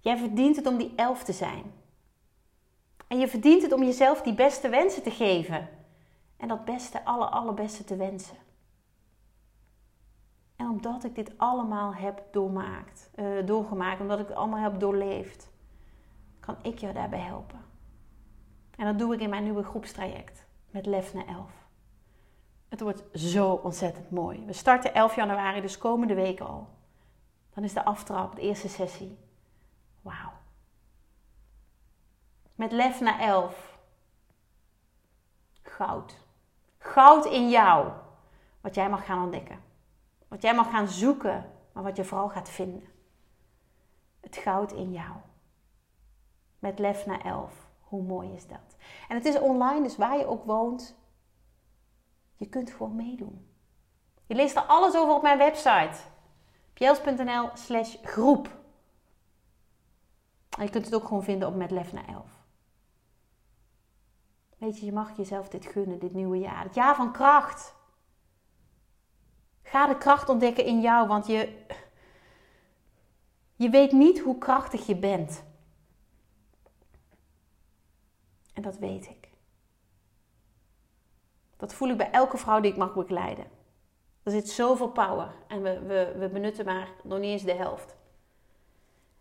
Jij 0.00 0.18
verdient 0.18 0.56
het 0.56 0.66
om 0.66 0.76
die 0.76 0.92
elf 0.96 1.24
te 1.24 1.32
zijn. 1.32 1.72
En 3.06 3.18
je 3.18 3.28
verdient 3.28 3.62
het 3.62 3.72
om 3.72 3.82
jezelf 3.82 4.22
die 4.22 4.34
beste 4.34 4.68
wensen 4.68 5.02
te 5.02 5.10
geven. 5.10 5.68
En 6.36 6.48
dat 6.48 6.64
beste, 6.64 7.04
alle, 7.04 7.26
allerbeste 7.26 7.84
te 7.84 7.96
wensen. 7.96 8.36
En 10.56 10.68
omdat 10.68 11.04
ik 11.04 11.14
dit 11.14 11.38
allemaal 11.38 11.94
heb 11.94 12.22
doormaakt, 12.30 13.10
uh, 13.16 13.46
doorgemaakt, 13.46 14.00
omdat 14.00 14.18
ik 14.18 14.28
het 14.28 14.36
allemaal 14.36 14.62
heb 14.70 14.80
doorleefd, 14.80 15.50
kan 16.48 16.72
ik 16.72 16.78
jou 16.78 16.92
daarbij 16.92 17.20
helpen. 17.20 17.64
En 18.76 18.84
dat 18.86 18.98
doe 18.98 19.14
ik 19.14 19.20
in 19.20 19.30
mijn 19.30 19.42
nieuwe 19.42 19.62
groepstraject 19.62 20.46
met 20.70 20.86
Lef 20.86 21.14
naar 21.14 21.26
11. 21.26 21.50
Het 22.68 22.80
wordt 22.80 23.04
zo 23.12 23.52
ontzettend 23.52 24.10
mooi. 24.10 24.44
We 24.46 24.52
starten 24.52 24.94
11 24.94 25.16
januari, 25.16 25.60
dus 25.60 25.78
komende 25.78 26.14
week 26.14 26.40
al. 26.40 26.68
Dan 27.54 27.64
is 27.64 27.72
de 27.72 27.84
aftrap, 27.84 28.34
de 28.34 28.40
eerste 28.40 28.68
sessie. 28.68 29.18
Wauw. 30.00 30.32
Met 32.54 32.72
lef 32.72 33.00
naar 33.00 33.20
11. 33.20 33.78
Goud. 35.62 36.16
Goud 36.78 37.24
in 37.24 37.48
jou. 37.48 37.92
Wat 38.60 38.74
jij 38.74 38.90
mag 38.90 39.04
gaan 39.04 39.22
ontdekken. 39.22 39.62
Wat 40.28 40.42
jij 40.42 40.54
mag 40.54 40.70
gaan 40.70 40.88
zoeken, 40.88 41.52
maar 41.72 41.82
wat 41.82 41.96
je 41.96 42.04
vooral 42.04 42.28
gaat 42.28 42.48
vinden. 42.48 42.88
Het 44.20 44.36
goud 44.36 44.72
in 44.72 44.92
jou. 44.92 45.12
Met 46.58 46.78
lef 46.78 47.06
naar 47.06 47.24
11. 47.24 47.68
Hoe 47.80 48.02
mooi 48.02 48.32
is 48.32 48.46
dat? 48.46 48.76
En 49.08 49.16
het 49.16 49.24
is 49.24 49.38
online, 49.38 49.82
dus 49.82 49.96
waar 49.96 50.18
je 50.18 50.26
ook 50.26 50.44
woont, 50.44 50.96
je 52.34 52.48
kunt 52.48 52.70
gewoon 52.70 52.96
meedoen. 52.96 53.46
Je 54.26 54.34
leest 54.34 54.56
er 54.56 54.62
alles 54.62 54.96
over 54.96 55.14
op 55.14 55.22
mijn 55.22 55.38
website. 55.38 55.98
pjels.nl 56.72 57.50
slash 57.54 57.96
groep. 58.02 58.56
En 60.58 60.64
je 60.64 60.70
kunt 60.70 60.84
het 60.84 60.94
ook 60.94 61.06
gewoon 61.06 61.24
vinden 61.24 61.48
op 61.48 61.54
Met 61.54 61.70
Lef 61.70 61.92
naar 61.92 62.08
11. 62.08 62.38
Weet 64.58 64.78
je, 64.78 64.86
je 64.86 64.92
mag 64.92 65.16
jezelf 65.16 65.48
dit 65.48 65.66
gunnen, 65.66 65.98
dit 65.98 66.14
nieuwe 66.14 66.38
jaar. 66.38 66.64
Het 66.64 66.74
jaar 66.74 66.96
van 66.96 67.12
kracht. 67.12 67.74
Ga 69.62 69.86
de 69.86 69.98
kracht 69.98 70.28
ontdekken 70.28 70.64
in 70.64 70.80
jou, 70.80 71.08
want 71.08 71.26
je, 71.26 71.64
je 73.54 73.68
weet 73.68 73.92
niet 73.92 74.18
hoe 74.18 74.38
krachtig 74.38 74.86
je 74.86 74.96
bent. 74.96 75.44
En 78.58 78.64
dat 78.64 78.78
weet 78.78 79.08
ik. 79.08 79.28
Dat 81.56 81.74
voel 81.74 81.88
ik 81.88 81.96
bij 81.96 82.10
elke 82.10 82.36
vrouw 82.36 82.60
die 82.60 82.70
ik 82.70 82.76
mag 82.76 82.94
begeleiden. 82.94 83.46
Er 84.22 84.30
zit 84.30 84.48
zoveel 84.48 84.88
power 84.88 85.34
en 85.48 85.62
we, 85.62 85.80
we, 85.80 86.14
we 86.18 86.28
benutten 86.28 86.64
maar 86.64 86.88
nog 87.02 87.18
niet 87.18 87.30
eens 87.30 87.42
de 87.42 87.54
helft. 87.54 87.96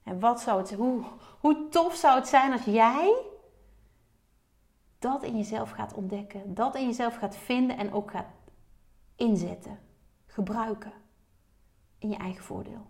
En 0.03 0.19
wat 0.19 0.41
zou 0.41 0.59
het, 0.59 0.73
hoe, 0.73 1.03
hoe 1.39 1.67
tof 1.69 1.95
zou 1.95 2.15
het 2.15 2.27
zijn 2.27 2.51
als 2.51 2.63
jij 2.63 3.25
dat 4.99 5.23
in 5.23 5.37
jezelf 5.37 5.69
gaat 5.69 5.93
ontdekken, 5.93 6.53
dat 6.53 6.75
in 6.75 6.85
jezelf 6.85 7.15
gaat 7.15 7.35
vinden 7.35 7.77
en 7.77 7.93
ook 7.93 8.11
gaat 8.11 8.29
inzetten, 9.15 9.79
gebruiken 10.25 10.93
in 11.97 12.09
je 12.09 12.17
eigen 12.17 12.43
voordeel. 12.43 12.87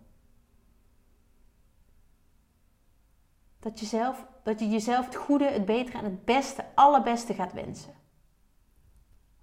Dat 3.60 3.80
je, 3.80 3.86
zelf, 3.86 4.26
dat 4.48 4.60
je 4.60 4.70
jezelf 4.70 5.06
het 5.06 5.16
goede, 5.16 5.46
het 5.46 5.66
betere 5.66 5.98
en 5.98 6.04
het 6.04 6.26
beste, 6.26 6.66
allerbeste 6.74 7.34
gaat 7.34 7.54
wensen. 7.54 7.94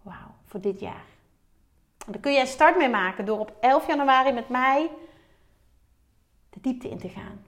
Wauw, 0.03 0.35
voor 0.45 0.61
dit 0.61 0.81
jaar. 0.81 1.05
En 2.07 2.13
daar 2.13 2.21
kun 2.21 2.39
een 2.39 2.47
start 2.47 2.77
mee 2.77 2.89
maken 2.89 3.25
door 3.25 3.39
op 3.39 3.57
11 3.61 3.87
januari 3.87 4.33
met 4.33 4.49
mij 4.49 4.91
de 6.51 6.61
diepte 6.61 6.89
in 6.89 6.99
te 6.99 7.09
gaan. 7.09 7.45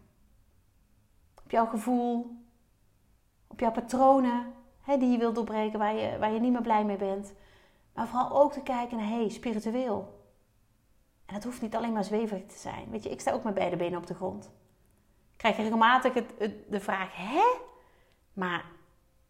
Op 1.44 1.50
jouw 1.50 1.66
gevoel, 1.66 2.36
op 3.46 3.60
jouw 3.60 3.72
patronen 3.72 4.52
hè, 4.80 4.96
die 4.96 5.10
je 5.10 5.18
wilt 5.18 5.34
doorbreken, 5.34 5.78
waar 5.78 5.94
je, 5.94 6.18
waar 6.18 6.32
je 6.32 6.40
niet 6.40 6.52
meer 6.52 6.62
blij 6.62 6.84
mee 6.84 6.96
bent. 6.96 7.32
Maar 7.94 8.08
vooral 8.08 8.42
ook 8.42 8.52
te 8.52 8.62
kijken 8.62 8.96
naar, 8.96 9.08
hey, 9.08 9.28
spiritueel. 9.28 10.24
En 11.26 11.34
het 11.34 11.44
hoeft 11.44 11.62
niet 11.62 11.76
alleen 11.76 11.92
maar 11.92 12.04
zweverig 12.04 12.46
te 12.46 12.58
zijn. 12.58 12.90
Weet 12.90 13.02
je, 13.02 13.10
ik 13.10 13.20
sta 13.20 13.32
ook 13.32 13.44
met 13.44 13.54
beide 13.54 13.76
benen 13.76 13.98
op 13.98 14.06
de 14.06 14.14
grond. 14.14 14.50
Krijg 15.36 15.56
regelmatig 15.56 16.14
het, 16.14 16.32
de 16.68 16.80
vraag, 16.80 17.16
hè? 17.16 17.44
Maar 18.32 18.64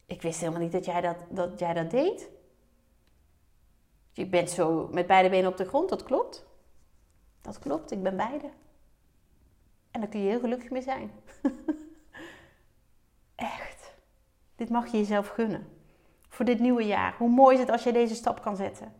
ik 0.06 0.22
wist 0.22 0.40
helemaal 0.40 0.60
niet 0.60 0.72
dat 0.72 0.84
jij 0.84 1.00
dat, 1.00 1.16
dat 1.28 1.58
jij 1.58 1.74
dat 1.74 1.90
deed. 1.90 2.28
Je 4.12 4.26
bent 4.26 4.50
zo 4.50 4.88
met 4.92 5.06
beide 5.06 5.28
benen 5.28 5.50
op 5.50 5.56
de 5.56 5.64
grond, 5.64 5.88
dat 5.88 6.02
klopt. 6.02 6.46
Dat 7.40 7.58
klopt, 7.58 7.90
ik 7.90 8.02
ben 8.02 8.16
beide. 8.16 8.50
En 9.90 10.00
daar 10.00 10.10
kun 10.10 10.20
je 10.20 10.28
heel 10.28 10.40
gelukkig 10.40 10.70
mee 10.70 10.82
zijn. 10.82 11.10
Echt. 13.34 13.94
Dit 14.56 14.70
mag 14.70 14.90
je 14.90 14.96
jezelf 14.96 15.28
gunnen. 15.28 15.68
Voor 16.28 16.44
dit 16.44 16.58
nieuwe 16.60 16.86
jaar. 16.86 17.14
Hoe 17.16 17.28
mooi 17.28 17.54
is 17.54 17.60
het 17.60 17.70
als 17.70 17.82
je 17.82 17.92
deze 17.92 18.14
stap 18.14 18.42
kan 18.42 18.56
zetten? 18.56 18.94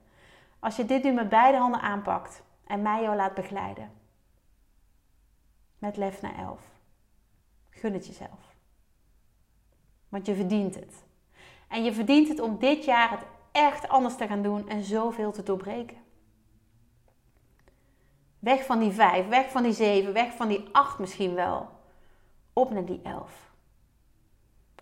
Als 0.58 0.76
je 0.76 0.84
dit 0.84 1.02
nu 1.02 1.12
met 1.12 1.28
beide 1.28 1.58
handen 1.58 1.80
aanpakt 1.80 2.42
en 2.66 2.82
mij 2.82 3.02
jou 3.02 3.16
laat 3.16 3.34
begeleiden. 3.34 3.92
Met 5.78 5.96
lef 5.96 6.22
naar 6.22 6.38
elf. 6.38 6.75
Gun 7.76 7.92
het 7.92 8.06
jezelf. 8.06 8.54
Want 10.08 10.26
je 10.26 10.34
verdient 10.34 10.74
het. 10.74 11.04
En 11.68 11.84
je 11.84 11.92
verdient 11.92 12.28
het 12.28 12.40
om 12.40 12.58
dit 12.58 12.84
jaar 12.84 13.10
het 13.10 13.24
echt 13.52 13.88
anders 13.88 14.16
te 14.16 14.26
gaan 14.26 14.42
doen 14.42 14.68
en 14.68 14.84
zoveel 14.84 15.32
te 15.32 15.42
doorbreken. 15.42 15.96
Weg 18.38 18.64
van 18.64 18.78
die 18.78 18.92
vijf, 18.92 19.28
weg 19.28 19.50
van 19.50 19.62
die 19.62 19.72
zeven, 19.72 20.12
weg 20.12 20.32
van 20.34 20.48
die 20.48 20.68
acht 20.72 20.98
misschien 20.98 21.34
wel. 21.34 21.68
Op 22.52 22.70
naar 22.70 22.84
die 22.84 23.00
elf. 23.02 23.50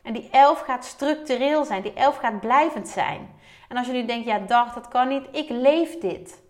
En 0.02 0.12
die 0.12 0.30
elf 0.30 0.60
gaat 0.60 0.84
structureel 0.84 1.64
zijn, 1.64 1.82
die 1.82 1.92
elf 1.92 2.16
gaat 2.16 2.40
blijvend 2.40 2.88
zijn. 2.88 3.28
En 3.68 3.76
als 3.76 3.86
je 3.86 3.92
nu 3.92 4.06
denkt, 4.06 4.26
ja 4.26 4.38
dag, 4.38 4.74
dat 4.74 4.88
kan 4.88 5.08
niet, 5.08 5.28
ik 5.32 5.48
leef 5.48 5.98
dit. 5.98 6.42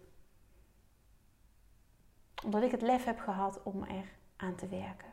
Omdat 2.44 2.62
ik 2.62 2.70
het 2.70 2.82
lef 2.82 3.04
heb 3.04 3.18
gehad 3.18 3.62
om 3.62 3.82
er 3.82 4.08
aan 4.36 4.54
te 4.54 4.68
werken. 4.68 5.12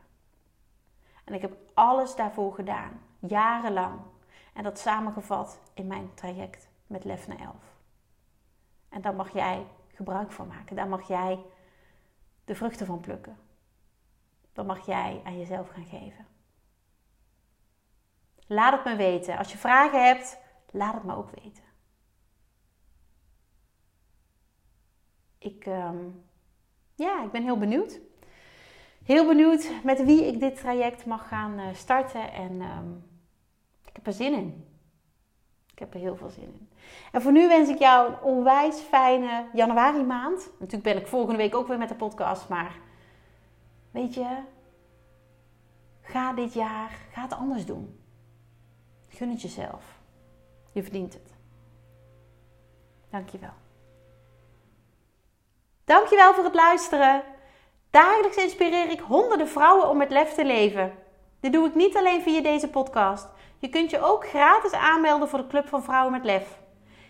En 1.24 1.34
ik 1.34 1.40
heb 1.40 1.56
alles 1.74 2.16
daarvoor 2.16 2.54
gedaan, 2.54 3.00
jarenlang. 3.18 4.00
En 4.54 4.62
dat 4.62 4.78
samengevat 4.78 5.60
in 5.74 5.86
mijn 5.86 6.14
traject 6.14 6.68
met 6.86 7.04
Lef 7.04 7.28
naar 7.28 7.40
11. 7.40 7.54
En 8.88 9.00
daar 9.00 9.14
mag 9.14 9.32
jij 9.32 9.66
gebruik 9.88 10.32
van 10.32 10.46
maken. 10.46 10.76
Daar 10.76 10.88
mag 10.88 11.08
jij 11.08 11.38
de 12.44 12.54
vruchten 12.54 12.86
van 12.86 13.00
plukken. 13.00 13.38
Dat 14.52 14.66
mag 14.66 14.86
jij 14.86 15.20
aan 15.24 15.38
jezelf 15.38 15.68
gaan 15.68 15.86
geven. 15.86 16.26
Laat 18.46 18.72
het 18.72 18.84
me 18.84 18.96
weten. 18.96 19.38
Als 19.38 19.52
je 19.52 19.58
vragen 19.58 20.04
hebt, 20.04 20.38
laat 20.70 20.94
het 20.94 21.04
me 21.04 21.14
ook 21.14 21.30
weten. 21.30 21.64
Ik, 25.38 25.66
ehm, 25.66 26.08
ja, 26.94 27.24
ik 27.24 27.30
ben 27.30 27.42
heel 27.42 27.58
benieuwd. 27.58 28.00
Heel 29.04 29.26
benieuwd 29.26 29.70
met 29.84 30.04
wie 30.04 30.26
ik 30.26 30.40
dit 30.40 30.56
traject 30.56 31.06
mag 31.06 31.28
gaan 31.28 31.58
eh, 31.58 31.74
starten. 31.74 32.32
En 32.32 32.60
um, 32.60 33.04
ik 33.84 33.90
heb 33.92 34.06
er 34.06 34.12
zin 34.12 34.32
in. 34.32 34.66
Ik 35.72 35.78
heb 35.78 35.94
er 35.94 36.00
heel 36.00 36.16
veel 36.16 36.30
zin 36.30 36.42
in. 36.42 36.68
En 37.12 37.22
voor 37.22 37.32
nu 37.32 37.48
wens 37.48 37.68
ik 37.68 37.78
jou 37.78 38.08
een 38.08 38.20
onwijs 38.20 38.80
fijne 38.80 39.46
januari 39.52 40.02
maand. 40.02 40.50
Natuurlijk 40.58 40.94
ben 40.94 41.02
ik 41.02 41.06
volgende 41.06 41.36
week 41.36 41.54
ook 41.54 41.66
weer 41.66 41.78
met 41.78 41.88
de 41.88 41.94
podcast, 41.94 42.48
maar 42.48 42.78
weet 43.90 44.14
je, 44.14 44.38
ga 46.00 46.32
dit 46.32 46.54
jaar, 46.54 46.90
ga 47.12 47.22
het 47.22 47.32
anders 47.32 47.66
doen. 47.66 48.00
Gun 49.08 49.30
het 49.30 49.42
jezelf. 49.42 50.00
Je 50.72 50.82
verdient 50.82 51.12
het. 51.12 51.34
Dankjewel. 53.10 53.54
Dankjewel 55.84 56.34
voor 56.34 56.44
het 56.44 56.54
luisteren. 56.54 57.22
Dagelijks 57.92 58.36
inspireer 58.36 58.90
ik 58.90 59.00
honderden 59.00 59.48
vrouwen 59.48 59.88
om 59.88 59.96
met 59.96 60.10
lef 60.10 60.34
te 60.34 60.44
leven. 60.44 60.92
Dit 61.40 61.52
doe 61.52 61.66
ik 61.66 61.74
niet 61.74 61.96
alleen 61.96 62.22
via 62.22 62.40
deze 62.40 62.68
podcast. 62.68 63.26
Je 63.58 63.68
kunt 63.68 63.90
je 63.90 64.00
ook 64.00 64.28
gratis 64.28 64.72
aanmelden 64.72 65.28
voor 65.28 65.38
de 65.38 65.46
Club 65.46 65.68
van 65.68 65.82
Vrouwen 65.82 66.12
met 66.12 66.24
Lef. 66.24 66.58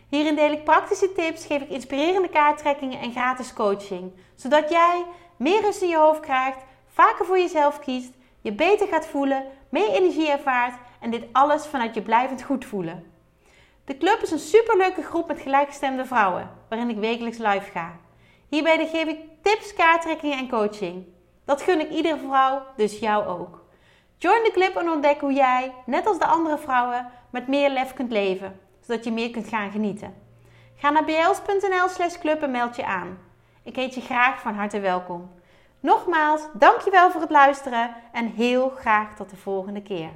Hierin 0.09 0.35
deel 0.35 0.53
ik 0.53 0.64
praktische 0.64 1.12
tips, 1.12 1.47
geef 1.47 1.62
ik 1.62 1.68
inspirerende 1.68 2.29
kaarttrekkingen 2.29 3.01
en 3.01 3.11
gratis 3.11 3.53
coaching. 3.53 4.12
Zodat 4.35 4.71
jij 4.71 5.05
meer 5.37 5.61
rust 5.61 5.83
in 5.83 5.88
je 5.88 5.97
hoofd 5.97 6.21
krijgt, 6.21 6.59
vaker 6.92 7.25
voor 7.25 7.38
jezelf 7.38 7.79
kiest, 7.79 8.12
je 8.40 8.53
beter 8.53 8.87
gaat 8.87 9.07
voelen, 9.07 9.45
meer 9.68 9.88
energie 9.88 10.31
ervaart 10.31 10.79
en 11.01 11.11
dit 11.11 11.25
alles 11.33 11.66
vanuit 11.66 11.95
je 11.95 12.03
blijvend 12.03 12.42
goed 12.42 12.64
voelen. 12.64 13.12
De 13.85 13.99
club 13.99 14.18
is 14.23 14.31
een 14.31 14.38
superleuke 14.38 15.03
groep 15.03 15.27
met 15.27 15.40
gelijkgestemde 15.40 16.05
vrouwen, 16.05 16.51
waarin 16.68 16.90
ik 16.90 16.99
wekelijks 16.99 17.38
live 17.38 17.71
ga. 17.71 17.97
Hierbij 18.49 18.87
geef 18.87 19.07
ik 19.07 19.18
tips, 19.42 19.74
kaarttrekkingen 19.74 20.38
en 20.38 20.48
coaching. 20.48 21.07
Dat 21.44 21.62
gun 21.62 21.81
ik 21.81 21.90
iedere 21.90 22.18
vrouw, 22.18 22.62
dus 22.76 22.98
jou 22.98 23.26
ook. 23.26 23.64
Join 24.18 24.42
de 24.42 24.50
club 24.52 24.76
en 24.76 24.90
ontdek 24.90 25.20
hoe 25.20 25.33
jij, 25.33 25.74
net 25.87 26.07
als 26.07 26.18
de 26.18 26.26
andere 26.26 26.59
vrouwen, 26.59 27.11
met 27.31 27.48
meer 27.48 27.70
lef 27.70 27.94
kunt 27.94 28.12
leven, 28.12 28.61
zodat 28.81 29.05
je 29.05 29.12
meer 29.12 29.31
kunt 29.31 29.48
gaan 29.48 29.70
genieten. 29.70 30.14
Ga 30.76 30.90
naar 30.90 31.05
bls.nl 31.05 31.88
slash 31.88 32.18
club 32.18 32.42
en 32.42 32.50
meld 32.50 32.76
je 32.76 32.85
aan. 32.85 33.18
Ik 33.62 33.76
heet 33.76 33.94
je 33.94 34.00
graag 34.00 34.40
van 34.40 34.55
harte 34.55 34.81
welkom. 34.81 35.31
Nogmaals, 35.81 36.40
dankjewel 36.52 37.11
voor 37.11 37.20
het 37.20 37.31
luisteren 37.31 37.94
en 38.12 38.26
heel 38.26 38.68
graag 38.68 39.14
tot 39.16 39.31
de 39.31 39.37
volgende 39.37 39.83
keer. 39.83 40.11